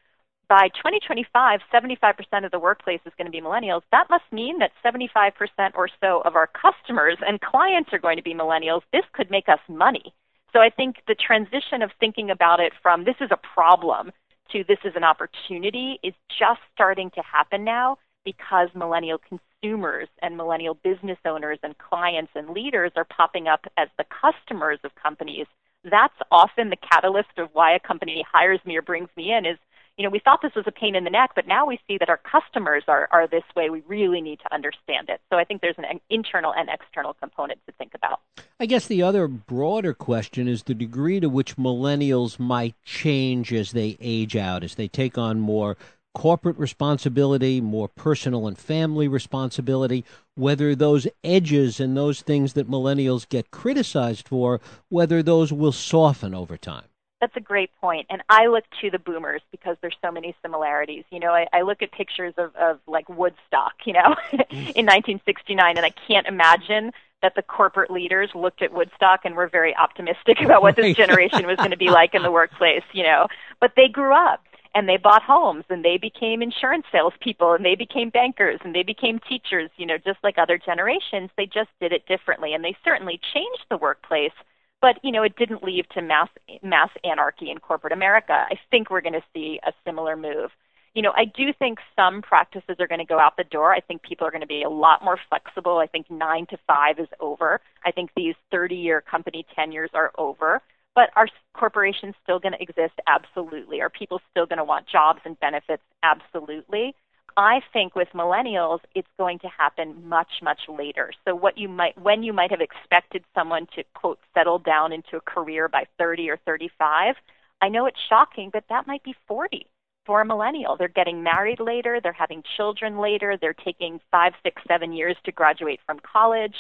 by 0.48 0.68
2025, 0.76 1.60
75% 1.72 2.44
of 2.44 2.50
the 2.50 2.58
workplace 2.58 3.00
is 3.04 3.12
going 3.18 3.26
to 3.26 3.32
be 3.32 3.40
millennials. 3.40 3.82
That 3.90 4.06
must 4.10 4.24
mean 4.30 4.58
that 4.58 4.70
75% 4.84 5.32
or 5.74 5.88
so 6.00 6.22
of 6.24 6.36
our 6.36 6.48
customers 6.48 7.18
and 7.26 7.40
clients 7.40 7.92
are 7.92 7.98
going 7.98 8.16
to 8.16 8.22
be 8.22 8.34
millennials. 8.34 8.82
This 8.92 9.04
could 9.12 9.30
make 9.30 9.48
us 9.48 9.58
money. 9.68 10.14
So 10.52 10.60
I 10.60 10.70
think 10.70 10.96
the 11.06 11.16
transition 11.16 11.82
of 11.82 11.90
thinking 11.98 12.30
about 12.30 12.60
it 12.60 12.72
from 12.82 13.04
this 13.04 13.16
is 13.20 13.30
a 13.30 13.38
problem 13.54 14.12
to 14.52 14.64
this 14.68 14.78
is 14.84 14.94
an 14.94 15.04
opportunity 15.04 15.98
is 16.02 16.14
just 16.38 16.60
starting 16.74 17.10
to 17.10 17.22
happen 17.22 17.64
now 17.64 17.98
because 18.26 18.68
millennial 18.74 19.18
consumers 19.18 20.08
and 20.20 20.36
millennial 20.36 20.74
business 20.74 21.16
owners 21.24 21.58
and 21.62 21.78
clients 21.78 22.32
and 22.34 22.50
leaders 22.50 22.90
are 22.96 23.04
popping 23.04 23.46
up 23.46 23.64
as 23.78 23.88
the 23.96 24.04
customers 24.04 24.80
of 24.84 24.90
companies. 24.96 25.46
That's 25.84 26.14
often 26.32 26.68
the 26.68 26.76
catalyst 26.76 27.38
of 27.38 27.48
why 27.52 27.74
a 27.74 27.78
company 27.78 28.26
hires 28.30 28.60
me 28.66 28.76
or 28.76 28.82
brings 28.82 29.08
me 29.16 29.32
in 29.32 29.46
is, 29.46 29.56
you 29.96 30.04
know, 30.04 30.10
we 30.10 30.18
thought 30.18 30.40
this 30.42 30.54
was 30.56 30.64
a 30.66 30.72
pain 30.72 30.96
in 30.96 31.04
the 31.04 31.10
neck, 31.10 31.30
but 31.36 31.46
now 31.46 31.64
we 31.64 31.78
see 31.86 31.96
that 31.98 32.08
our 32.08 32.18
customers 32.18 32.82
are, 32.88 33.08
are 33.12 33.28
this 33.28 33.44
way. 33.54 33.70
We 33.70 33.82
really 33.86 34.20
need 34.20 34.40
to 34.40 34.52
understand 34.52 35.08
it. 35.08 35.20
So 35.30 35.38
I 35.38 35.44
think 35.44 35.62
there's 35.62 35.78
an, 35.78 36.00
internal 36.10 36.52
and 36.52 36.68
external 36.68 37.14
component 37.14 37.60
to 37.66 37.72
think 37.78 37.94
about. 37.94 38.20
I 38.58 38.66
guess 38.66 38.88
the 38.88 39.02
other 39.02 39.28
broader 39.28 39.94
question 39.94 40.48
is 40.48 40.64
the 40.64 40.74
degree 40.74 41.20
to 41.20 41.28
which 41.28 41.56
millennials 41.56 42.38
might 42.40 42.74
change 42.84 43.52
as 43.52 43.70
they 43.70 43.96
age 44.00 44.36
out, 44.36 44.64
as 44.64 44.74
they 44.74 44.88
take 44.88 45.16
on 45.16 45.38
more 45.38 45.76
corporate 46.16 46.56
responsibility, 46.56 47.60
more 47.60 47.88
personal 47.88 48.46
and 48.46 48.56
family 48.56 49.06
responsibility, 49.06 50.02
whether 50.34 50.74
those 50.74 51.06
edges 51.22 51.78
and 51.78 51.94
those 51.94 52.22
things 52.22 52.54
that 52.54 52.70
millennials 52.70 53.28
get 53.28 53.50
criticized 53.50 54.26
for, 54.26 54.58
whether 54.88 55.22
those 55.22 55.52
will 55.52 55.72
soften 55.72 56.34
over 56.34 56.56
time. 56.56 56.86
That's 57.20 57.36
a 57.36 57.40
great 57.40 57.70
point. 57.82 58.06
And 58.08 58.22
I 58.30 58.46
look 58.46 58.64
to 58.80 58.90
the 58.90 58.98
boomers 58.98 59.42
because 59.50 59.76
there's 59.82 59.96
so 60.02 60.10
many 60.10 60.34
similarities. 60.40 61.04
You 61.10 61.20
know, 61.20 61.32
I, 61.32 61.48
I 61.52 61.60
look 61.60 61.82
at 61.82 61.92
pictures 61.92 62.32
of, 62.38 62.56
of 62.56 62.78
like 62.86 63.06
Woodstock, 63.10 63.74
you 63.84 63.92
know, 63.92 64.16
in 64.32 64.86
1969, 64.86 65.76
and 65.76 65.84
I 65.84 65.92
can't 66.08 66.26
imagine 66.26 66.92
that 67.20 67.34
the 67.34 67.42
corporate 67.42 67.90
leaders 67.90 68.30
looked 68.34 68.62
at 68.62 68.72
Woodstock 68.72 69.20
and 69.24 69.34
were 69.34 69.48
very 69.48 69.76
optimistic 69.76 70.40
about 70.42 70.62
what 70.62 70.76
this 70.76 70.96
generation 70.96 71.46
was 71.46 71.56
going 71.56 71.72
to 71.72 71.76
be 71.76 71.90
like 71.90 72.14
in 72.14 72.22
the 72.22 72.30
workplace, 72.30 72.84
you 72.92 73.02
know. 73.02 73.26
But 73.60 73.72
they 73.76 73.88
grew 73.88 74.14
up 74.14 74.45
and 74.76 74.86
they 74.86 74.98
bought 74.98 75.22
homes 75.22 75.64
and 75.70 75.82
they 75.82 75.96
became 75.96 76.42
insurance 76.42 76.84
salespeople 76.92 77.54
and 77.54 77.64
they 77.64 77.74
became 77.74 78.10
bankers 78.10 78.60
and 78.62 78.74
they 78.74 78.82
became 78.82 79.18
teachers, 79.26 79.70
you 79.78 79.86
know, 79.86 79.96
just 79.96 80.18
like 80.22 80.36
other 80.36 80.58
generations. 80.58 81.30
They 81.34 81.46
just 81.46 81.70
did 81.80 81.92
it 81.92 82.06
differently 82.06 82.52
and 82.52 82.62
they 82.62 82.76
certainly 82.84 83.18
changed 83.32 83.64
the 83.70 83.78
workplace, 83.78 84.36
but 84.82 84.96
you 85.02 85.12
know, 85.12 85.22
it 85.22 85.34
didn't 85.36 85.64
lead 85.64 85.86
to 85.94 86.02
mass 86.02 86.28
mass 86.62 86.90
anarchy 87.04 87.50
in 87.50 87.58
corporate 87.58 87.94
America. 87.94 88.44
I 88.50 88.60
think 88.70 88.90
we're 88.90 89.00
going 89.00 89.14
to 89.14 89.24
see 89.34 89.58
a 89.66 89.72
similar 89.82 90.14
move. 90.14 90.50
You 90.92 91.00
know, 91.00 91.12
I 91.16 91.24
do 91.24 91.54
think 91.58 91.78
some 91.94 92.20
practices 92.20 92.76
are 92.78 92.86
going 92.86 92.98
to 92.98 93.06
go 93.06 93.18
out 93.18 93.38
the 93.38 93.44
door. 93.44 93.72
I 93.72 93.80
think 93.80 94.02
people 94.02 94.26
are 94.26 94.30
going 94.30 94.42
to 94.42 94.46
be 94.46 94.62
a 94.62 94.68
lot 94.68 95.02
more 95.02 95.18
flexible. 95.30 95.78
I 95.78 95.86
think 95.86 96.10
9 96.10 96.46
to 96.50 96.58
5 96.66 96.98
is 96.98 97.08
over. 97.18 97.62
I 97.84 97.92
think 97.92 98.10
these 98.14 98.34
30-year 98.52 99.02
company 99.02 99.46
tenures 99.54 99.90
are 99.94 100.12
over. 100.18 100.60
But 100.96 101.10
are 101.14 101.28
corporations 101.54 102.14
still 102.24 102.40
going 102.40 102.54
to 102.54 102.62
exist? 102.62 102.94
Absolutely. 103.06 103.80
Are 103.82 103.90
people 103.90 104.20
still 104.30 104.46
going 104.46 104.58
to 104.58 104.64
want 104.64 104.88
jobs 104.88 105.20
and 105.24 105.38
benefits? 105.38 105.82
Absolutely. 106.02 106.94
I 107.36 107.60
think 107.72 107.94
with 107.94 108.08
millennials, 108.14 108.80
it's 108.94 109.08
going 109.18 109.38
to 109.40 109.48
happen 109.48 110.08
much, 110.08 110.40
much 110.42 110.60
later. 110.68 111.12
So 111.26 111.34
what 111.34 111.58
you 111.58 111.68
might, 111.68 112.00
when 112.00 112.22
you 112.22 112.32
might 112.32 112.50
have 112.50 112.62
expected 112.62 113.24
someone 113.34 113.66
to 113.76 113.84
quote 113.94 114.18
settle 114.32 114.58
down 114.58 114.92
into 114.92 115.16
a 115.16 115.20
career 115.20 115.68
by 115.68 115.84
30 115.98 116.30
or 116.30 116.38
35, 116.46 117.14
I 117.60 117.68
know 117.68 117.84
it's 117.84 118.00
shocking, 118.08 118.48
but 118.50 118.64
that 118.70 118.86
might 118.86 119.04
be 119.04 119.14
40 119.28 119.66
for 120.06 120.22
a 120.22 120.24
millennial. 120.24 120.76
They're 120.78 120.88
getting 120.88 121.22
married 121.22 121.60
later, 121.60 122.00
they're 122.02 122.12
having 122.12 122.42
children 122.56 122.98
later, 122.98 123.36
they're 123.38 123.52
taking 123.52 124.00
five, 124.10 124.32
six, 124.42 124.62
seven 124.66 124.92
years 124.94 125.16
to 125.24 125.32
graduate 125.32 125.80
from 125.84 125.98
college. 126.00 126.54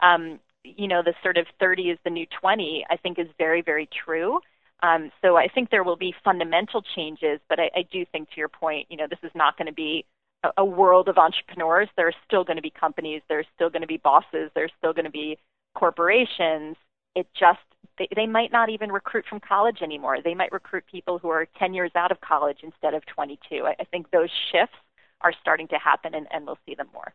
Um, 0.00 0.38
you 0.64 0.88
know, 0.88 1.02
the 1.02 1.14
sort 1.22 1.36
of 1.36 1.46
30 1.58 1.90
is 1.90 1.98
the 2.04 2.10
new 2.10 2.26
20, 2.40 2.86
I 2.90 2.96
think 2.96 3.18
is 3.18 3.28
very, 3.38 3.62
very 3.62 3.88
true. 4.04 4.40
Um, 4.82 5.10
so 5.22 5.36
I 5.36 5.48
think 5.48 5.70
there 5.70 5.84
will 5.84 5.96
be 5.96 6.14
fundamental 6.24 6.82
changes, 6.94 7.40
but 7.48 7.60
I, 7.60 7.70
I 7.76 7.82
do 7.90 8.04
think, 8.06 8.30
to 8.30 8.36
your 8.38 8.48
point, 8.48 8.86
you 8.90 8.96
know, 8.96 9.06
this 9.08 9.18
is 9.22 9.30
not 9.34 9.56
going 9.58 9.66
to 9.66 9.74
be 9.74 10.04
a, 10.42 10.50
a 10.58 10.64
world 10.64 11.08
of 11.08 11.18
entrepreneurs. 11.18 11.88
There 11.96 12.08
are 12.08 12.14
still 12.26 12.44
going 12.44 12.56
to 12.56 12.62
be 12.62 12.70
companies, 12.70 13.22
there's 13.28 13.46
still 13.54 13.70
going 13.70 13.82
to 13.82 13.88
be 13.88 13.98
bosses, 13.98 14.50
there's 14.54 14.72
still 14.78 14.92
going 14.92 15.04
to 15.04 15.10
be 15.10 15.38
corporations. 15.74 16.76
It 17.14 17.26
just 17.38 17.60
they, 17.98 18.08
they 18.14 18.26
might 18.26 18.52
not 18.52 18.70
even 18.70 18.90
recruit 18.90 19.24
from 19.28 19.40
college 19.40 19.82
anymore. 19.82 20.18
They 20.22 20.34
might 20.34 20.52
recruit 20.52 20.84
people 20.90 21.18
who 21.18 21.28
are 21.28 21.46
10 21.58 21.74
years 21.74 21.90
out 21.94 22.10
of 22.10 22.20
college 22.20 22.58
instead 22.62 22.94
of 22.94 23.04
22. 23.06 23.66
I, 23.66 23.76
I 23.78 23.84
think 23.84 24.10
those 24.10 24.30
shifts 24.50 24.76
are 25.20 25.32
starting 25.40 25.68
to 25.68 25.78
happen, 25.78 26.14
and, 26.14 26.26
and 26.30 26.46
we'll 26.46 26.58
see 26.66 26.74
them 26.74 26.88
more. 26.94 27.12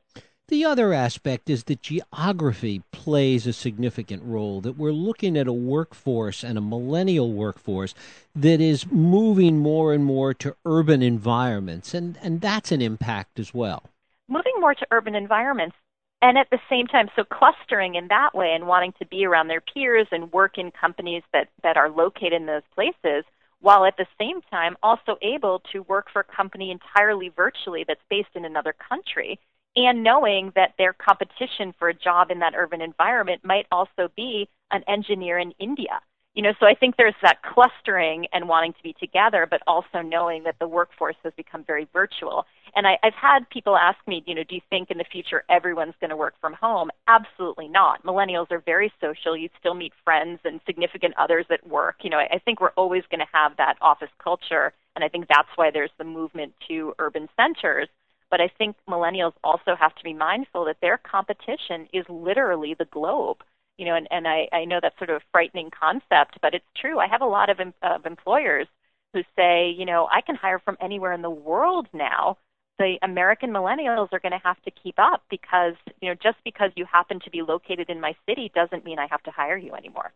The 0.47 0.63
other 0.63 0.93
aspect 0.93 1.49
is 1.49 1.63
that 1.63 1.81
geography 1.81 2.84
plays 2.91 3.47
a 3.47 3.53
significant 3.53 4.21
role, 4.23 4.62
that 4.62 4.77
we're 4.77 4.91
looking 4.91 5.36
at 5.38 5.47
a 5.47 5.53
workforce 5.53 6.43
and 6.43 6.55
a 6.55 6.62
millennial 6.62 7.34
workforce 7.34 7.95
that 8.36 8.62
is 8.62 8.86
moving 8.91 9.58
more 9.58 9.91
and 9.91 10.05
more 10.05 10.36
to 10.36 10.55
urban 10.63 11.01
environments, 11.01 11.95
and, 11.95 12.19
and 12.21 12.41
that's 12.41 12.71
an 12.71 12.79
impact 12.79 13.39
as 13.39 13.55
well. 13.55 13.89
Moving 14.27 14.53
more 14.60 14.75
to 14.75 14.88
urban 14.91 15.15
environments, 15.15 15.75
and 16.21 16.38
at 16.38 16.51
the 16.51 16.60
same 16.69 16.86
time, 16.86 17.10
so 17.15 17.23
clustering 17.23 17.95
in 17.95 18.10
that 18.10 18.36
way 18.36 18.53
and 18.53 18.67
wanting 18.67 18.93
to 18.99 19.05
be 19.08 19.25
around 19.25 19.47
their 19.47 19.62
peers 19.62 20.08
and 20.12 20.31
work 20.31 20.60
in 20.60 20.69
companies 20.69 21.23
that, 21.34 21.49
that 21.63 21.75
are 21.75 21.89
located 21.89 22.34
in 22.34 22.45
those 22.45 22.62
places, 22.75 23.25
while 23.62 23.84
at 23.84 23.97
the 23.97 24.05
same 24.19 24.41
time 24.51 24.77
also 24.84 25.17
able 25.23 25.63
to 25.71 25.81
work 25.81 26.05
for 26.13 26.19
a 26.19 26.36
company 26.36 26.69
entirely 26.69 27.29
virtually 27.29 27.84
that's 27.88 27.99
based 28.12 28.29
in 28.36 28.45
another 28.45 28.75
country 28.88 29.39
and 29.76 30.04
knowing 30.04 30.52
that 30.56 30.74
their 30.78 30.94
competition 30.94 31.74
for 31.78 31.90
a 31.90 31.94
job 31.94 32.32
in 32.32 32.40
that 32.40 32.54
urban 32.56 32.82
environment 32.82 33.42
might 33.44 33.68
also 33.72 34.10
be 34.16 34.48
an 34.72 34.84
engineer 34.88 35.38
in 35.38 35.52
India. 35.60 36.02
You 36.34 36.42
know, 36.42 36.54
so 36.60 36.66
I 36.66 36.76
think 36.76 36.98
there's 36.98 37.16
that 37.22 37.42
clustering 37.44 38.28
and 38.34 38.50
wanting 38.50 38.74
to 38.74 38.84
be 38.84 38.94
together, 39.00 39.48
but 39.50 39.62
also 39.68 40.02
knowing 40.04 40.44
that 40.44 40.58
the 40.60 40.68
workforce 40.68 41.16
has 41.24 41.32
become 41.38 41.64
very 41.64 41.88
virtual. 41.94 42.46
And 42.76 42.86
I, 42.86 42.98
I've 43.04 43.14
had 43.14 43.50
people 43.50 43.78
ask 43.78 43.98
me, 44.06 44.22
you 44.28 44.36
know, 44.36 44.44
do 44.44 44.56
you 44.56 44.62
think 44.70 44.92
in 44.92 44.98
the 44.98 45.06
future 45.10 45.46
everyone's 45.50 45.94
going 46.02 46.10
to 46.10 46.18
work 46.18 46.34
from 46.42 46.52
home? 46.52 46.90
Absolutely 47.08 47.70
not. 47.70 48.04
Millennials 48.04 48.52
are 48.52 48.60
very 48.60 48.92
social. 49.00 49.38
You 49.38 49.48
still 49.58 49.76
meet 49.76 49.94
friends 50.04 50.42
and 50.44 50.60
significant 50.66 51.14
others 51.18 51.46
at 51.50 51.66
work. 51.66 51.96
You 52.02 52.10
know, 52.10 52.18
I, 52.18 52.28
I 52.34 52.40
think 52.40 52.60
we're 52.60 52.72
always 52.72 53.04
going 53.10 53.22
to 53.22 53.32
have 53.32 53.56
that 53.56 53.78
office 53.80 54.12
culture, 54.22 54.74
and 54.98 55.06
I 55.06 55.08
think 55.08 55.28
that's 55.30 55.48
why 55.56 55.72
there's 55.72 55.92
the 55.98 56.04
movement 56.04 56.52
to 56.68 56.94
urban 57.00 57.30
centers 57.38 57.88
but 58.32 58.42
I 58.42 58.50
think 58.58 58.76
millennials 58.90 59.34
also 59.44 59.76
have 59.80 59.96
to 59.96 60.04
be 60.04 60.14
mindful 60.14 60.66
that 60.66 60.78
their 60.82 60.98
competition 60.98 61.88
is 61.94 62.06
literally 62.10 62.76
the 62.78 62.86
globe. 62.86 63.38
You 63.78 63.86
know, 63.86 63.96
and, 63.96 64.08
and 64.10 64.28
I, 64.28 64.48
I 64.54 64.66
know 64.66 64.80
that's 64.82 64.98
sort 64.98 65.10
of 65.10 65.18
a 65.18 65.26
frightening 65.32 65.70
concept, 65.70 66.40
but 66.42 66.54
it's 66.54 66.66
true. 66.80 67.00
I 67.00 67.08
have 67.08 67.22
a 67.22 67.26
lot 67.26 67.50
of, 67.50 67.60
of 67.82 68.06
employers 68.06 68.68
who 69.14 69.22
say, 69.36 69.70
you 69.70 69.86
know, 69.86 70.08
I 70.12 70.22
can 70.22 70.36
hire 70.36 70.60
from 70.60 70.78
anywhere 70.82 71.14
in 71.14 71.22
the 71.22 71.30
world 71.30 71.88
now. 71.94 72.38
The 72.78 72.98
American 73.02 73.52
millennials 73.52 74.10
are 74.12 74.20
going 74.20 74.34
to 74.34 74.42
have 74.44 74.62
to 74.64 74.72
keep 74.72 74.96
up 74.98 75.24
because, 75.30 75.76
you 76.02 76.10
know, 76.10 76.16
just 76.22 76.38
because 76.44 76.72
you 76.76 76.86
happen 76.86 77.20
to 77.22 77.30
be 77.30 77.42
located 77.42 77.90
in 77.90 78.02
my 78.02 78.16
city 78.28 78.52
doesn't 78.54 78.84
mean 78.84 79.00
I 79.00 79.08
have 79.10 79.24
to 79.24 79.32
hire 79.32 79.58
you 79.58 79.74
anymore. 79.74 80.12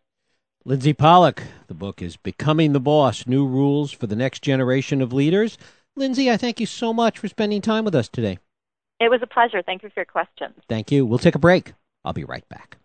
Lindsey 0.65 0.93
Pollak, 0.93 1.41
the 1.67 1.73
book 1.73 2.01
is 2.01 2.17
Becoming 2.17 2.73
the 2.73 2.81
Boss 2.81 3.25
New 3.25 3.47
Rules 3.47 3.93
for 3.93 4.07
the 4.07 4.15
Next 4.15 4.41
Generation 4.41 5.01
of 5.01 5.13
Leaders. 5.13 5.57
Lindsey, 5.99 6.31
I 6.31 6.37
thank 6.37 6.61
you 6.61 6.65
so 6.65 6.93
much 6.93 7.19
for 7.19 7.27
spending 7.27 7.61
time 7.61 7.83
with 7.83 7.93
us 7.93 8.07
today. 8.07 8.39
It 9.01 9.11
was 9.11 9.21
a 9.21 9.27
pleasure. 9.27 9.61
Thank 9.61 9.83
you 9.83 9.89
for 9.89 9.99
your 9.99 10.05
questions. 10.05 10.55
Thank 10.69 10.91
you. 10.91 11.05
We'll 11.05 11.19
take 11.19 11.35
a 11.35 11.39
break. 11.39 11.73
I'll 12.05 12.13
be 12.13 12.23
right 12.23 12.47
back. 12.47 12.77